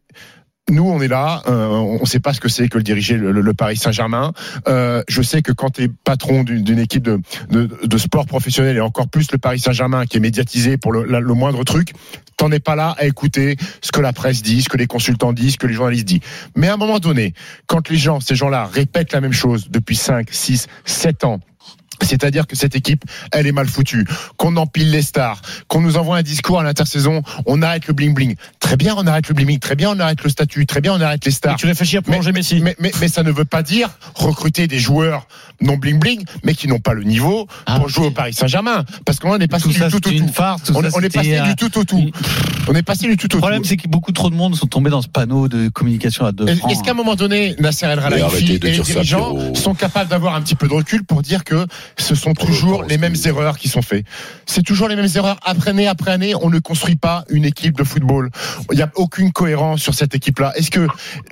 nous, 0.71 0.87
on 0.89 1.01
est 1.01 1.07
là, 1.07 1.41
euh, 1.47 1.67
on 1.67 1.99
ne 1.99 2.05
sait 2.05 2.19
pas 2.19 2.33
ce 2.33 2.39
que 2.39 2.49
c'est 2.49 2.67
que 2.69 2.77
le 2.77 2.83
diriger 2.83 3.17
le, 3.17 3.53
Paris 3.53 3.77
Saint-Germain. 3.77 4.33
Euh, 4.67 5.03
je 5.07 5.21
sais 5.21 5.41
que 5.41 5.51
quand 5.51 5.71
tu 5.71 5.83
es 5.83 5.87
patron 5.87 6.43
d'une 6.43 6.79
équipe 6.79 7.03
de, 7.03 7.19
de, 7.49 7.97
sport 7.97 8.25
professionnel 8.25 8.77
et 8.77 8.81
encore 8.81 9.07
plus 9.07 9.31
le 9.31 9.37
Paris 9.37 9.59
Saint-Germain 9.59 10.05
qui 10.05 10.17
est 10.17 10.21
médiatisé 10.21 10.77
pour 10.77 10.93
le 10.93 11.33
moindre 11.33 11.63
truc, 11.63 11.93
t'en 12.39 12.51
es 12.51 12.59
pas 12.59 12.75
là 12.75 12.95
à 12.97 13.05
écouter 13.05 13.57
ce 13.81 13.91
que 13.91 13.99
la 13.99 14.13
presse 14.13 14.41
dit, 14.41 14.61
ce 14.61 14.69
que 14.69 14.77
les 14.77 14.87
consultants 14.87 15.33
disent, 15.33 15.53
ce 15.53 15.57
que 15.57 15.67
les 15.67 15.73
journalistes 15.73 16.07
disent. 16.07 16.21
Mais 16.55 16.69
à 16.69 16.75
un 16.75 16.77
moment 16.77 16.99
donné, 16.99 17.33
quand 17.67 17.89
les 17.89 17.97
gens, 17.97 18.21
ces 18.21 18.35
gens-là, 18.35 18.65
répètent 18.65 19.11
la 19.11 19.19
même 19.19 19.33
chose 19.33 19.67
depuis 19.69 19.97
5, 19.97 20.29
6, 20.31 20.67
7 20.85 21.25
ans, 21.25 21.41
c'est-à-dire 22.01 22.47
que 22.47 22.55
cette 22.55 22.75
équipe, 22.75 23.03
elle 23.31 23.47
est 23.47 23.51
mal 23.51 23.67
foutue, 23.67 24.05
qu'on 24.37 24.55
empile 24.57 24.91
les 24.91 25.01
stars, 25.01 25.41
qu'on 25.67 25.81
nous 25.81 25.97
envoie 25.97 26.17
un 26.17 26.21
discours 26.23 26.59
à 26.59 26.63
l'intersaison, 26.63 27.21
on 27.45 27.61
arrête 27.61 27.87
le 27.87 27.93
bling-bling. 27.93 28.35
Très 28.59 28.77
bien, 28.77 28.93
on 28.97 29.05
arrête 29.07 29.27
le 29.27 29.35
bling-bling, 29.35 29.59
très 29.59 29.75
bien, 29.75 29.91
on 29.95 29.99
arrête 29.99 30.23
le 30.23 30.29
statut, 30.29 30.65
très 30.65 30.81
bien, 30.81 30.93
on 30.93 31.01
arrête 31.01 31.23
les 31.25 31.31
Et 31.31 31.35
stars. 31.35 31.55
tu 31.57 31.65
réfléchis 31.65 31.97
à 31.97 32.01
Mais, 32.01 32.11
prolonger 32.13 32.31
Messi. 32.31 32.59
mais, 32.61 32.75
mais, 32.79 32.91
mais 33.01 33.07
ça 33.07 33.23
ne 33.23 33.31
veut 33.31 33.45
pas 33.45 33.63
dire 33.63 33.89
recruter 34.15 34.67
des 34.67 34.79
joueurs 34.79 35.27
non 35.61 35.75
bling-bling, 35.75 36.23
mais 36.43 36.53
qui 36.53 36.67
n'ont 36.67 36.79
pas 36.79 36.93
le 36.93 37.03
niveau 37.03 37.47
Ah, 37.65 37.79
pour 37.79 37.89
jouer 37.89 38.07
au 38.07 38.11
Paris 38.11 38.33
Saint-Germain. 38.33 38.85
Parce 39.05 39.19
qu'on 39.19 39.37
est 39.37 39.47
passé 39.47 39.63
Tout 39.63 39.69
du 39.69 39.79
ça, 39.79 39.89
tout 39.89 40.07
au 40.07 40.11
une 40.11 40.27
tout. 40.27 40.33
farce. 40.33 40.63
Tout 40.63 40.73
On, 40.75 40.81
ça, 40.81 40.87
est- 40.87 40.91
on 40.95 41.01
est 41.01 41.09
passé 41.13 41.37
euh, 41.37 41.43
du 41.43 41.55
tout 41.55 41.77
au 41.77 41.83
tout. 41.83 41.97
une- 41.97 42.11
On 42.67 42.73
est 42.75 42.83
passé 42.83 43.07
du 43.07 43.17
tout 43.17 43.27
au 43.33 43.37
Le 43.37 43.41
problème, 43.41 43.61
tout. 43.61 43.67
c'est 43.67 43.77
que 43.77 43.87
beaucoup 43.87 44.11
trop 44.11 44.29
de 44.29 44.35
monde 44.35 44.55
sont 44.55 44.67
tombés 44.67 44.89
dans 44.89 45.01
ce 45.01 45.07
panneau 45.07 45.47
de 45.47 45.67
communication 45.69 46.25
à 46.25 46.31
deux. 46.31 46.47
Est-ce 46.47 46.83
qu'à 46.83 46.91
un 46.91 46.93
moment 46.93 47.15
donné, 47.15 47.55
Nasser 47.59 47.87
El 47.87 47.99
arrêtez 47.99 48.55
et 48.55 48.59
les 48.59 48.79
dirigeants 48.79 49.53
sont 49.55 49.73
capables 49.73 50.09
d'avoir 50.09 50.35
un 50.35 50.41
petit 50.41 50.55
peu 50.55 50.67
de 50.67 50.73
recul 50.73 51.03
pour 51.03 51.21
dire 51.21 51.43
que 51.43 51.65
ce 51.97 52.15
sont 52.15 52.33
toujours 52.33 52.83
les 52.83 52.97
mêmes 52.97 53.15
erreurs 53.25 53.57
qui 53.57 53.69
sont 53.69 53.81
faites 53.81 54.05
C'est 54.45 54.63
toujours 54.63 54.87
les 54.87 54.95
mêmes 54.95 55.09
erreurs. 55.15 55.39
Après 55.43 55.71
année 55.71 55.87
après 55.87 56.11
année, 56.11 56.33
on 56.41 56.49
ne 56.49 56.59
construit 56.59 56.95
pas 56.95 57.25
une 57.29 57.45
équipe 57.45 57.77
de 57.77 57.83
football. 57.83 58.29
Il 58.71 58.77
n'y 58.77 58.81
a 58.81 58.91
aucune 58.95 59.31
cohérence 59.31 59.81
sur 59.81 59.93
cette 59.93 60.15
équipe-là. 60.15 60.53
Est-ce 60.55 60.71
que 60.71 60.87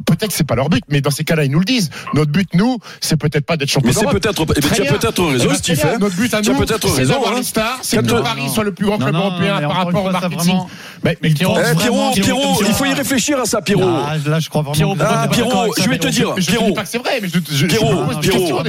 peut-être 0.06 0.28
que 0.28 0.34
c'est 0.34 0.44
pas 0.48 0.56
leur 0.56 0.70
but, 0.70 0.84
mais 0.90 1.02
dans 1.02 1.12
ces 1.12 1.24
cas-là, 1.24 1.46
ils 1.46 1.52
nous 1.52 1.60
le 1.60 1.66
disent. 1.66 1.90
Notre 2.14 2.32
but, 2.32 2.50
nous, 2.54 2.78
c'est 3.02 3.18
peut-être 3.18 3.46
pas 3.46 3.58
d'être 3.58 3.70
champion 3.70 3.88
Mais 3.90 3.94
c'est 3.94 4.06
peut-être, 4.08 4.46
eh 4.56 4.62
ben, 4.62 4.70
tu 4.70 4.82
as 4.82 4.86
peut-être 4.86 5.24
Eh 5.28 5.32
raison, 5.32 5.50
ben, 5.50 5.56
très 5.60 5.74
bien. 5.74 5.76
Stephen. 5.76 6.00
Notre 6.00 6.16
but 6.16 6.34
à 6.34 6.42
nous, 6.42 6.66
c'est 6.96 7.06
d'avoir 7.06 7.32
hein. 7.34 7.36
les 7.38 7.44
stars, 7.44 7.80
c'est 7.82 7.98
que 7.98 8.22
Paris 8.22 8.50
soit 8.54 8.64
le 8.64 8.74
plus 8.74 8.86
grand 8.86 8.98
club 8.98 9.16
européen 9.16 9.60
par 9.62 9.72
rapport 9.72 10.02
une 10.02 10.08
au 10.08 10.12
marketing. 10.12 10.58
Mais, 11.04 11.16
Pierrot, 11.16 11.58
Eh, 11.60 11.76
Pierrot, 11.76 12.62
il 12.62 12.74
faut 12.74 12.86
y 12.86 12.94
réfléchir 12.94 13.40
à 13.40 13.46
ça, 13.46 13.62
Pierrot. 13.62 13.86
Là, 14.26 14.40
je 14.40 14.50
crois 14.50 14.62
vraiment. 14.62 14.96
Pierrot, 15.28 15.52
Ah, 15.58 15.68
je 15.78 15.90
vais 15.90 15.98
te 15.98 16.08
dire, 16.08 16.36
Pierrot, 16.36 16.74
pas 16.74 16.84
que 16.84 16.90
c'est 16.90 16.98
vrai, 16.98 17.20
mais 17.22 17.30
je, 17.30 17.66
Pierrot, 17.66 18.12
une 18.12 18.20
Pierrot. 18.20 18.64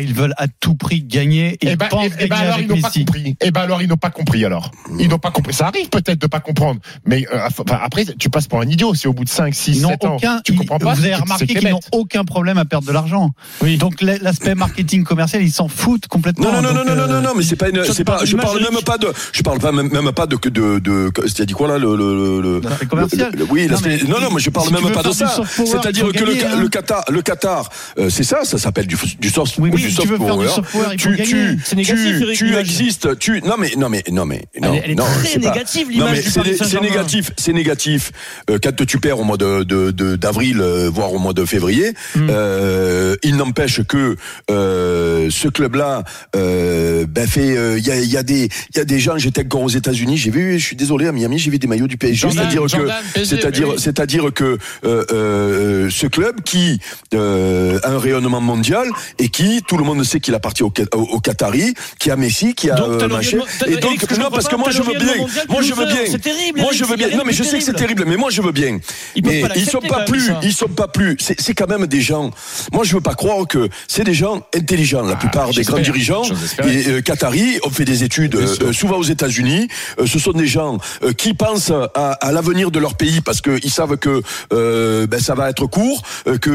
Ils 0.00 0.14
veulent 0.14 0.34
à 0.36 0.46
tout 0.48 0.74
prix 0.74 1.02
gagner 1.08 1.54
et 1.54 1.58
Eh 1.62 1.70
ils 1.70 1.76
ben, 1.76 1.88
pensent 1.88 2.06
eh- 2.06 2.12
eh 2.20 2.26
ben 2.26 2.28
gagner 2.28 2.42
alors 2.42 2.54
avec 2.54 2.66
ils 2.66 2.74
n'ont 2.74 2.80
pas 2.80 2.90
compris. 2.90 3.36
Eh 3.40 3.50
ben 3.50 3.60
alors 3.62 3.82
ils 3.82 3.88
n'ont 3.88 3.96
pas 3.96 4.10
compris 4.10 4.44
alors. 4.44 4.70
Ils 4.98 5.08
n'ont 5.08 5.18
pas 5.18 5.30
compris. 5.30 5.52
Ça 5.54 5.66
arrive 5.68 5.88
peut-être 5.88 6.18
de 6.20 6.26
pas 6.26 6.40
comprendre, 6.40 6.80
mais 7.06 7.26
euh, 7.32 7.40
enfin, 7.46 7.78
après 7.82 8.04
tu 8.18 8.30
passes 8.30 8.46
pour 8.46 8.60
un 8.60 8.66
idiot. 8.68 8.94
C'est 8.94 9.08
au 9.08 9.12
bout 9.12 9.24
de 9.24 9.28
5, 9.28 9.54
6, 9.54 9.76
Ils 9.78 9.82
n'ont 9.82 9.88
7 9.90 10.04
ans. 10.04 10.16
tu 10.44 10.52
ils- 10.52 10.56
comprends 10.58 10.78
pas. 10.78 10.94
vous 10.94 11.04
avez 11.04 11.14
remarqué 11.14 11.46
qu'ils 11.46 11.68
n'ont 11.68 11.80
aucun 11.92 12.24
problème 12.24 12.58
à 12.58 12.64
perdre 12.64 12.86
de 12.86 12.92
l'argent. 12.92 13.30
Donc 13.78 14.00
la- 14.02 14.18
l'aspect 14.18 14.54
marketing 14.54 15.04
commercial, 15.04 15.42
ils 15.42 15.52
s'en 15.52 15.68
foutent 15.68 16.06
complètement. 16.06 16.52
Non, 16.52 16.62
non, 16.62 16.72
non, 16.72 16.74
Donc, 16.74 16.86
non, 16.88 16.94
non, 16.94 17.02
euh, 17.02 17.06
non, 17.06 17.20
non, 17.22 17.30
mais 17.36 17.42
c'est 17.42 17.56
pas 17.56 17.68
une, 17.70 17.84
c'est 17.84 18.04
pas, 18.04 18.24
je 18.24 18.36
parle 18.36 18.58
de 18.58 18.64
même 18.70 18.82
pas 18.84 18.98
de, 18.98 19.08
je 19.32 19.42
parle 19.42 19.58
pas 19.58 19.72
même, 19.72 19.90
même 19.90 20.12
pas 20.12 20.26
de, 20.26 20.36
que 20.36 20.48
de, 20.48 20.78
de, 20.78 21.10
que- 21.10 21.22
c'est-à-dire 21.28 21.56
quoi 21.56 21.68
là, 21.68 21.78
le, 21.78 21.96
le, 21.96 22.40
le, 22.40 22.60
L'aspect 22.60 22.86
commercial. 22.86 23.30
le- 23.32 23.38
le- 23.38 23.44
oui, 23.50 23.64
Non, 23.66 23.72
l'aspect- 23.72 23.98
mais 24.02 24.08
non, 24.08 24.20
non, 24.20 24.28
mais 24.34 24.40
je 24.40 24.50
parle 24.50 24.66
si 24.68 24.74
tu 24.74 24.82
même 24.84 24.92
pas 24.92 25.02
de 25.02 25.12
ça. 25.12 25.40
C'est-à-dire 25.56 26.12
que 26.12 26.24
le, 26.24 26.32
hein. 26.44 26.68
Qatar, 26.70 27.04
le 27.10 27.22
Qatar, 27.22 27.68
euh, 27.98 28.10
c'est 28.10 28.24
ça, 28.24 28.44
ça 28.44 28.58
s'appelle 28.58 28.86
du, 28.86 28.96
du 29.18 29.28
soft, 29.30 29.56
Oui, 29.58 29.70
du 29.70 29.76
oui, 29.76 29.82
si 29.82 29.90
soft 29.92 30.06
tu 30.06 30.12
veux 30.12 30.18
faire 30.18 30.36
du 30.36 30.46
power. 30.46 30.97
Tu, 30.98 31.16
tu, 31.22 31.58
C'est 31.64 31.76
négatif, 31.76 32.18
tu, 32.20 32.32
tu 32.34 32.44
l'image. 32.46 32.60
existes, 32.60 33.18
tu, 33.18 33.40
non 33.42 33.54
mais, 33.58 33.70
non 33.76 33.88
mais, 33.88 34.02
non 34.10 34.26
mais, 34.26 34.42
non, 34.60 34.74
Elle 34.74 34.82
elle 34.84 34.90
est 34.90 34.94
non, 34.94 35.04
très 35.04 35.28
c'est 35.28 35.38
négative, 35.38 35.90
l'image 35.90 36.24
du 36.24 36.30
Paris 36.32 36.56
négatif, 36.82 37.30
c'est 37.36 37.52
négatif. 37.52 38.12
Euh, 38.50 38.58
quand 38.62 38.84
tu 38.86 38.98
perds 38.98 39.20
au 39.20 39.24
mois 39.24 39.36
de 39.36 39.62
de- 39.62 40.16
d'avril, 40.16 40.60
euh, 40.60 40.90
voire 40.92 41.12
au 41.12 41.18
mois 41.18 41.32
de 41.32 41.44
février, 41.44 41.92
Hmm. 42.14 42.26
euh, 42.30 43.16
il 43.22 43.36
n'empêche 43.36 43.82
que 43.82 44.16
euh, 44.50 45.28
ce 45.30 45.48
club-là, 45.48 46.04
euh, 46.36 47.06
ben 47.08 47.26
fait, 47.26 47.56
euh, 47.56 47.78
il 47.78 47.86
y 47.86 47.90
a 47.90 47.96
il 48.00 48.10
y 48.10 48.16
a 48.16 48.22
des 48.22 48.48
il 48.74 48.76
y 48.76 48.80
a 48.80 48.84
des 48.84 48.98
gens. 48.98 49.16
J'étais 49.18 49.44
encore 49.44 49.62
aux 49.62 49.68
États-Unis, 49.68 50.16
j'ai 50.16 50.30
vu, 50.30 50.58
je 50.58 50.64
suis 50.64 50.76
désolé 50.76 51.06
à 51.06 51.12
Miami, 51.12 51.38
j'ai 51.38 51.50
vu 51.50 51.58
des 51.58 51.66
maillots 51.66 51.86
du 51.86 51.96
PSG. 51.96 52.28
C'est-à-dire 52.30 52.62
que 52.62 53.24
c'est-à-dire 53.24 53.68
c'est-à-dire 53.78 54.32
que 54.34 54.58
ce 54.82 56.06
club 56.06 56.42
qui 56.42 56.80
euh, 57.14 57.78
a 57.82 57.90
un 57.90 57.98
rayonnement 57.98 58.40
mondial 58.40 58.86
et 59.18 59.28
qui 59.28 59.62
tout 59.66 59.76
le 59.76 59.84
monde 59.84 60.02
sait 60.04 60.20
qu'il 60.20 60.34
appartient 60.34 60.62
au, 60.62 60.72
au, 60.94 61.00
au 61.02 61.20
Qatari, 61.20 61.74
qui 61.98 62.10
a 62.10 62.16
Messi, 62.16 62.54
qui 62.54 62.70
a 62.70 62.74
Donc, 62.74 63.02
euh, 63.02 63.08
machin. 63.08 63.38
Et 63.66 63.76
donc 63.76 64.00
non 64.18 64.30
parce 64.30 64.48
que 64.48 64.56
moi 64.56 64.70
je 64.70 64.82
veux 64.82 64.98
bien, 64.98 65.14
moi 65.48 65.62
je 65.62 65.74
veux 65.74 65.86
bien. 65.86 65.96
fait- 65.96 66.10
c'est 66.12 66.18
terrible, 66.22 66.60
Moi 66.60 66.70
je 66.72 66.84
veux 66.84 66.96
bien. 66.96 67.08
Non 67.10 67.22
mais 67.26 67.32
je 67.32 67.42
sais 67.42 67.58
que 67.58 67.64
c'est 67.64 67.72
terrible. 67.74 68.04
mais 68.06 68.16
moi 68.16 68.30
je 68.30 68.42
veux 68.42 68.52
bien. 68.52 68.78
Mais 69.24 69.42
ils 69.56 69.68
sont 69.68 69.80
pas 69.80 70.04
plus, 70.04 70.30
ils 70.42 70.52
sont 70.52 70.68
pas 70.68 70.88
plus. 70.88 71.16
C'est 71.20 71.40
c'est 71.40 71.54
quand 71.54 71.68
même 71.68 71.86
des 71.86 72.00
gens. 72.00 72.30
Moi 72.72 72.84
je 72.84 72.94
veux 72.94 73.00
pas 73.00 73.14
croire 73.14 73.46
que 73.46 73.68
c'est 73.86 74.04
des 74.04 74.14
gens 74.14 74.42
intelligents. 74.54 75.02
La 75.02 75.16
plupart 75.16 75.50
des 75.50 75.62
grands 75.62 75.76
dirigeants 75.84 76.22
et, 76.64 76.88
euh, 76.88 77.00
qataris 77.00 77.58
ont 77.64 77.70
fait 77.70 77.84
des 77.84 78.04
études 78.04 78.34
euh, 78.36 78.56
euh, 78.62 78.72
souvent 78.72 78.96
aux 78.98 79.02
États-Unis. 79.04 79.68
Euh, 80.00 80.06
ce 80.06 80.18
sont 80.18 80.32
des 80.32 80.46
gens 80.46 80.78
euh, 81.02 81.12
qui 81.12 81.34
pensent 81.34 81.72
à, 81.94 82.12
à 82.12 82.32
l'avenir 82.32 82.70
de 82.70 82.78
leur 82.78 82.94
pays 82.96 83.20
parce 83.20 83.40
qu'ils 83.40 83.70
savent 83.70 83.96
que 83.96 84.22
euh, 84.52 85.06
ben, 85.06 85.20
ça 85.20 85.34
va 85.34 85.50
être 85.50 85.66
court, 85.66 86.02
euh, 86.26 86.38
que 86.38 86.50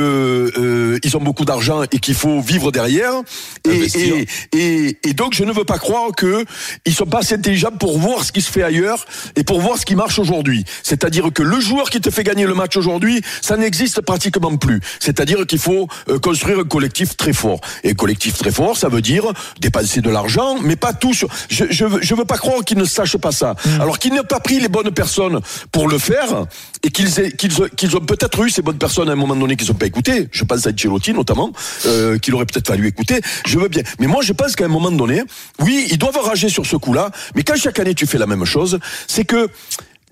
euh, 0.57 0.99
ils 1.03 1.17
ont 1.17 1.21
beaucoup 1.21 1.45
d'argent 1.45 1.83
et 1.91 1.99
qu'il 1.99 2.15
faut 2.15 2.41
vivre 2.41 2.71
derrière. 2.71 3.13
Et, 3.69 3.87
et, 3.97 4.27
et, 4.53 4.97
et 5.03 5.13
donc 5.13 5.33
je 5.33 5.43
ne 5.45 5.53
veux 5.53 5.63
pas 5.63 5.77
croire 5.77 6.11
que 6.17 6.43
ils 6.85 6.93
sont 6.93 7.05
pas 7.05 7.19
assez 7.19 7.35
intelligents 7.35 7.71
pour 7.71 7.97
voir 7.97 8.23
ce 8.25 8.31
qui 8.33 8.41
se 8.41 8.51
fait 8.51 8.63
ailleurs 8.63 9.05
et 9.37 9.43
pour 9.43 9.61
voir 9.61 9.77
ce 9.77 9.85
qui 9.85 9.95
marche 9.95 10.19
aujourd'hui. 10.19 10.65
C'est-à-dire 10.83 11.31
que 11.33 11.43
le 11.43 11.59
joueur 11.61 11.89
qui 11.89 12.01
te 12.01 12.09
fait 12.09 12.23
gagner 12.23 12.45
le 12.45 12.53
match 12.55 12.75
aujourd'hui, 12.75 13.21
ça 13.41 13.55
n'existe 13.55 14.01
pratiquement 14.01 14.57
plus. 14.57 14.81
C'est-à-dire 14.99 15.45
qu'il 15.47 15.59
faut 15.59 15.87
euh, 16.09 16.19
construire 16.19 16.59
un 16.59 16.63
collectif 16.65 17.15
très 17.15 17.31
fort. 17.33 17.61
Et 17.85 17.91
un 17.91 17.93
collectif 17.93 18.37
très 18.37 18.51
fort, 18.51 18.77
ça 18.77 18.89
veut 18.89 19.01
dire 19.01 19.23
dépenser 19.61 20.01
de 20.01 20.09
l'argent, 20.09 20.57
mais 20.61 20.75
pas 20.75 20.93
tout 20.93 21.13
sur. 21.13 21.29
Je 21.49 21.63
je 21.69 21.85
veux, 21.85 22.01
je 22.01 22.15
veux 22.15 22.25
pas 22.25 22.37
croire 22.37 22.65
qu'ils 22.65 22.77
ne 22.77 22.85
sachent 22.85 23.17
pas 23.17 23.31
ça. 23.31 23.55
Alors 23.79 23.97
qu'ils 23.97 24.13
n'ont 24.13 24.23
pas 24.23 24.39
pris 24.41 24.59
les 24.59 24.67
bonnes 24.67 24.91
personnes 24.91 25.39
pour 25.71 25.87
le 25.87 25.97
faire 25.97 26.45
et 26.83 26.89
qu'ils 26.91 27.19
aient- 27.19 27.31
qu'ils 27.31 27.61
ont, 27.61 27.67
qu'ils 27.77 27.95
ont 27.95 28.01
peut-être 28.01 28.43
eu 28.43 28.49
ces 28.49 28.61
bonnes 28.61 28.77
personnes 28.77 29.07
à 29.09 29.13
un 29.13 29.15
moment 29.15 29.35
donné 29.37 29.55
qu'ils 29.55 29.69
n'ont 29.69 29.73
pas 29.77 29.85
écouté. 29.85 30.27
Je 30.31 30.43
pense 30.43 30.67
à 30.67 30.71
Ancelotti 30.71 31.13
notamment, 31.13 31.51
euh, 31.85 32.17
qu'il 32.17 32.33
aurait 32.35 32.45
peut-être 32.45 32.67
fallu 32.67 32.87
écouter. 32.87 33.21
Je 33.45 33.52
veux 33.57 33.67
bien, 33.67 33.83
Mais 33.99 34.07
moi, 34.07 34.21
je 34.21 34.33
pense 34.33 34.55
qu'à 34.55 34.65
un 34.65 34.69
moment 34.69 34.91
donné, 34.91 35.23
oui, 35.59 35.87
ils 35.91 35.97
doivent 35.97 36.17
rager 36.17 36.49
sur 36.49 36.65
ce 36.65 36.75
coup-là. 36.75 37.11
Mais 37.35 37.43
quand 37.43 37.55
chaque 37.55 37.79
année 37.79 37.93
tu 37.93 38.05
fais 38.05 38.17
la 38.17 38.27
même 38.27 38.45
chose, 38.45 38.79
c'est 39.07 39.25
que 39.25 39.49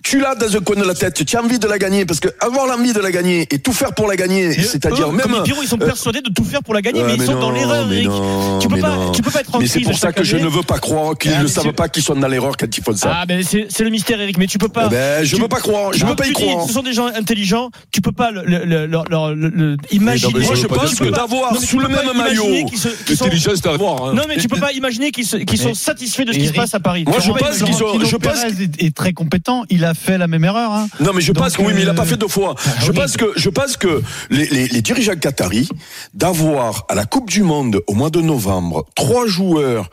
tu 0.03 0.20
l'as 0.20 0.36
dans 0.36 0.55
un 0.55 0.60
coin 0.62 0.75
de 0.75 0.84
la 0.84 0.93
tête, 0.93 1.24
tu 1.25 1.38
as 1.38 1.41
envie 1.43 1.60
de 1.60 1.67
la 1.67 1.77
gagner, 1.77 2.05
parce 2.05 2.20
que 2.20 2.27
avoir 2.39 2.65
l'envie 2.67 2.93
de 2.93 3.00
la 3.00 3.12
gagner 3.12 3.48
et 3.51 3.60
tout 3.60 3.74
faire 3.74 3.93
pour 3.93 4.08
la 4.08 4.15
gagner, 4.15 4.51
c'est-à-dire 4.53 5.12
même. 5.12 5.22
Comme 5.22 5.36
ils 5.38 5.43
diront, 5.43 5.62
ils 5.62 5.67
sont 5.67 5.81
euh, 5.81 5.86
persuadés 5.86 6.22
de 6.22 6.29
tout 6.29 6.43
faire 6.43 6.62
pour 6.63 6.74
la 6.74 6.81
gagner, 6.81 7.01
Ouais, 7.01 7.08
mais 7.08 7.15
ils 7.15 7.25
sont 7.25 7.39
dans 7.39 7.51
l'erreur, 7.51 7.91
Eric. 7.91 8.08
non, 8.08 8.60
Tu 8.60 8.67
peux 8.67 8.77
pas, 8.79 8.89
non. 8.96 9.12
tu 9.12 9.22
peux 9.22 9.31
pas 9.31 9.39
être 9.41 9.55
en 9.55 9.60
Mais 9.60 9.67
c'est 9.67 9.81
pour 9.81 9.98
ça 9.98 10.12
que 10.12 10.24
je 10.24 10.38
ne 10.38 10.48
veux 10.48 10.63
pas 10.63 10.79
croire 10.79 11.17
qu'ils 11.17 11.34
Ah, 11.34 11.43
ne 11.43 11.48
savent 11.48 11.74
pas 11.74 11.88
qu'ils 11.89 12.03
sont 12.03 12.15
dans 12.15 12.27
l'erreur 12.27 12.55
quand 12.58 12.65
ils 12.77 12.84
font 12.84 12.96
ça. 12.96 13.12
Ah, 13.22 13.25
ben 13.25 13.43
c'est 13.43 13.67
c'est 13.70 13.84
le 13.84 13.89
mystère, 13.89 14.20
Eric, 14.22 14.38
mais 14.38 14.48
tu 14.48 14.58
peux 14.58 14.70
pas. 14.70 14.86
Eh 14.88 14.89
ben, 14.89 15.24
je 15.24 15.36
tu- 15.36 15.41
veux 15.41 15.48
pas 15.48 15.60
croire, 15.60 15.93
je 15.93 16.00
tu 16.00 16.03
veux 16.05 16.12
peux- 16.12 16.15
pas 16.15 16.25
y 16.27 16.34
tu 16.34 16.36
dis, 16.36 16.41
croire. 16.48 16.67
Ce 16.67 16.74
sont 16.74 16.84
des 16.84 16.93
gens 16.93 17.08
intelligents, 17.08 17.70
tu 17.91 18.01
peux 18.01 18.12
pas 18.12 18.31
le, 18.31 18.43
le, 18.46 18.65
le, 18.65 18.86
leur- 18.88 19.05
leur- 19.10 19.34
le- 19.36 19.50
le- 19.50 19.77
imaginer. 19.91 20.39
Moi, 20.39 20.55
je 20.55 20.67
pense 20.67 20.96
que 20.96 21.05
d'avoir 21.10 21.55
sous 21.58 21.77
peux 21.77 21.84
le 21.84 21.89
pas 21.89 22.03
même 22.03 22.15
imaginer 22.15 22.63
maillot. 22.63 22.77
sont- 22.77 22.89
L'intelligence, 23.10 23.60
c'est 23.63 23.67
à 23.70 23.77
voir. 23.77 24.05
Hein. 24.05 24.13
Non, 24.13 24.24
mais 24.27 24.38
tu 24.38 24.48
peux 24.48 24.60
pas 24.60 24.72
imaginer 24.74 25.12
qu'ils 25.12 25.25
sont 25.25 25.74
satisfaits 25.74 26.24
de 26.25 26.34
ce 26.34 26.38
qui 26.39 26.48
se 26.48 26.53
passe 26.53 26.74
à 26.74 26.79
Paris. 26.79 27.03
Moi, 27.08 27.20
je 27.20 27.31
pense 27.31 27.58
qu'ils 27.58 27.74
ont- 27.74 27.77
Florentino 27.77 28.05
je 28.05 28.15
pense 28.17 28.43
est 28.79 28.96
très 28.96 29.13
compétent. 29.13 29.63
Il 29.70 29.86
a 29.86 29.90
fait 29.93 30.17
la 30.17 30.27
même 30.27 30.43
erreur. 30.43 30.71
hein. 30.71 30.88
Non, 31.00 31.12
mais 31.13 31.21
je 31.21 31.31
Donc, 31.31 31.43
pense 31.43 31.57
que 31.57 31.62
oui, 31.62 31.74
mais 31.74 31.81
il 31.81 31.88
n'a 31.88 31.93
pas 31.93 32.03
euh, 32.03 32.05
fait 32.05 32.17
deux 32.17 32.27
fois. 32.27 32.55
je 32.79 32.91
oui. 32.91 32.95
pense 32.95 33.17
que 33.17 33.25
je 33.36 33.50
pense 33.50 33.77
que 33.77 34.01
les, 34.29 34.45
les, 34.48 34.67
les 34.67 34.81
dirigeants 34.81 35.15
qataris 35.15 35.69
d'avoir 36.13 36.86
à 36.89 36.95
la 36.95 37.05
Coupe 37.05 37.29
du 37.29 37.43
Monde 37.43 37.81
au 37.88 37.93
mois 37.93 38.10
de 38.10 38.21
novembre 38.21 38.86
trois 38.95 39.27
joueurs 39.27 39.89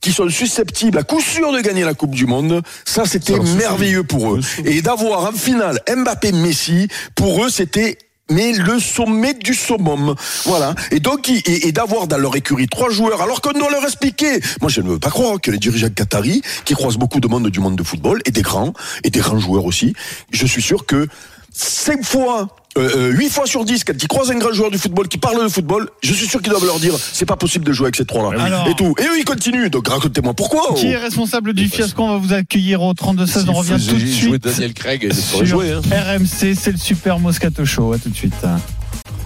qui 0.00 0.12
sont 0.12 0.28
susceptibles 0.28 0.98
à 0.98 1.02
coup 1.02 1.20
sûr 1.20 1.52
de 1.52 1.60
gagner 1.60 1.84
la 1.84 1.94
Coupe 1.94 2.14
du 2.14 2.26
Monde, 2.26 2.62
ça 2.84 3.04
c'était 3.04 3.38
merveilleux 3.38 4.02
pour 4.04 4.34
eux. 4.34 4.40
Et 4.64 4.80
d'avoir 4.82 5.24
en 5.28 5.32
finale 5.32 5.80
Mbappé 5.94 6.32
Messi, 6.32 6.88
pour 7.14 7.44
eux 7.44 7.50
c'était 7.50 7.98
mais 8.30 8.52
le 8.52 8.78
sommet 8.78 9.34
du 9.34 9.54
summum. 9.54 10.14
Voilà. 10.44 10.74
Et 10.90 11.00
donc, 11.00 11.28
et 11.28 11.72
d'avoir 11.72 12.06
dans 12.06 12.18
leur 12.18 12.36
écurie 12.36 12.68
trois 12.68 12.90
joueurs, 12.90 13.20
alors 13.22 13.40
qu'on 13.40 13.52
doit 13.52 13.70
leur 13.70 13.84
expliquer. 13.84 14.40
Moi, 14.60 14.70
je 14.70 14.80
ne 14.80 14.88
veux 14.90 14.98
pas 14.98 15.10
croire 15.10 15.40
que 15.40 15.50
les 15.50 15.58
dirigeants 15.58 15.90
qataris, 15.90 16.42
qui 16.64 16.74
croisent 16.74 16.98
beaucoup 16.98 17.20
de 17.20 17.28
monde 17.28 17.48
du 17.48 17.60
monde 17.60 17.76
de 17.76 17.82
football, 17.82 18.22
et 18.24 18.30
des 18.30 18.42
grands, 18.42 18.72
et 19.04 19.10
des 19.10 19.20
grands 19.20 19.38
joueurs 19.38 19.64
aussi, 19.64 19.94
je 20.30 20.46
suis 20.46 20.62
sûr 20.62 20.86
que 20.86 21.08
cinq 21.52 22.04
fois, 22.04 22.48
euh, 22.78 22.88
euh, 22.96 23.10
huit 23.10 23.30
fois 23.30 23.46
sur 23.46 23.64
dix, 23.64 23.82
quand 23.84 23.92
ils 24.00 24.06
croisent 24.08 24.30
un 24.30 24.38
grand 24.38 24.52
joueur 24.52 24.70
du 24.70 24.78
football 24.78 25.08
qui 25.08 25.18
parle 25.18 25.42
de 25.42 25.48
football, 25.48 25.88
je 26.02 26.12
suis 26.12 26.26
sûr 26.26 26.40
qu'ils 26.40 26.50
doivent 26.50 26.64
leur 26.64 26.78
dire, 26.78 26.94
c'est 26.96 27.26
pas 27.26 27.36
possible 27.36 27.64
de 27.64 27.72
jouer 27.72 27.86
avec 27.86 27.96
ces 27.96 28.04
trois-là. 28.04 28.42
Alors- 28.42 28.68
Et 28.68 28.74
tout. 28.74 28.94
Et 28.98 29.02
eux, 29.04 29.18
ils 29.18 29.24
continuent. 29.24 29.68
Donc, 29.68 29.88
racontez-moi 29.88 30.34
pourquoi. 30.34 30.66
oh. 30.70 30.74
Qui 30.74 30.88
est 30.88 30.96
responsable 30.96 31.52
du 31.52 31.68
fiasco 31.68 32.02
On 32.02 32.10
va 32.12 32.16
vous 32.18 32.32
accueillir 32.32 32.82
au 32.82 32.92
32-16. 32.94 33.44
On 33.48 33.52
revient 33.54 33.76
tout 33.84 33.94
de 33.94 33.98
jouer 33.98 34.08
suite. 34.10 34.44
Daniel 34.44 34.74
Craig, 34.74 35.12
Sur 35.12 35.44
jouer. 35.44 35.72
Hein. 35.72 35.80
RMC, 35.90 36.54
c'est 36.54 36.72
le 36.72 36.78
Super 36.78 37.18
Moscato 37.18 37.64
Show. 37.64 37.92
À 37.92 37.98
tout 37.98 38.08
de 38.10 38.16
suite. 38.16 38.34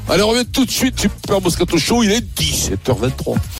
Allez, 0.09 0.23
on 0.23 0.29
revient 0.29 0.45
tout 0.47 0.65
de 0.65 0.71
suite. 0.71 1.01
Super 1.01 1.41
Moscato 1.41 1.79
Show, 1.79 2.03
il 2.03 2.13
est 2.13 2.21
17h23. 2.39 3.37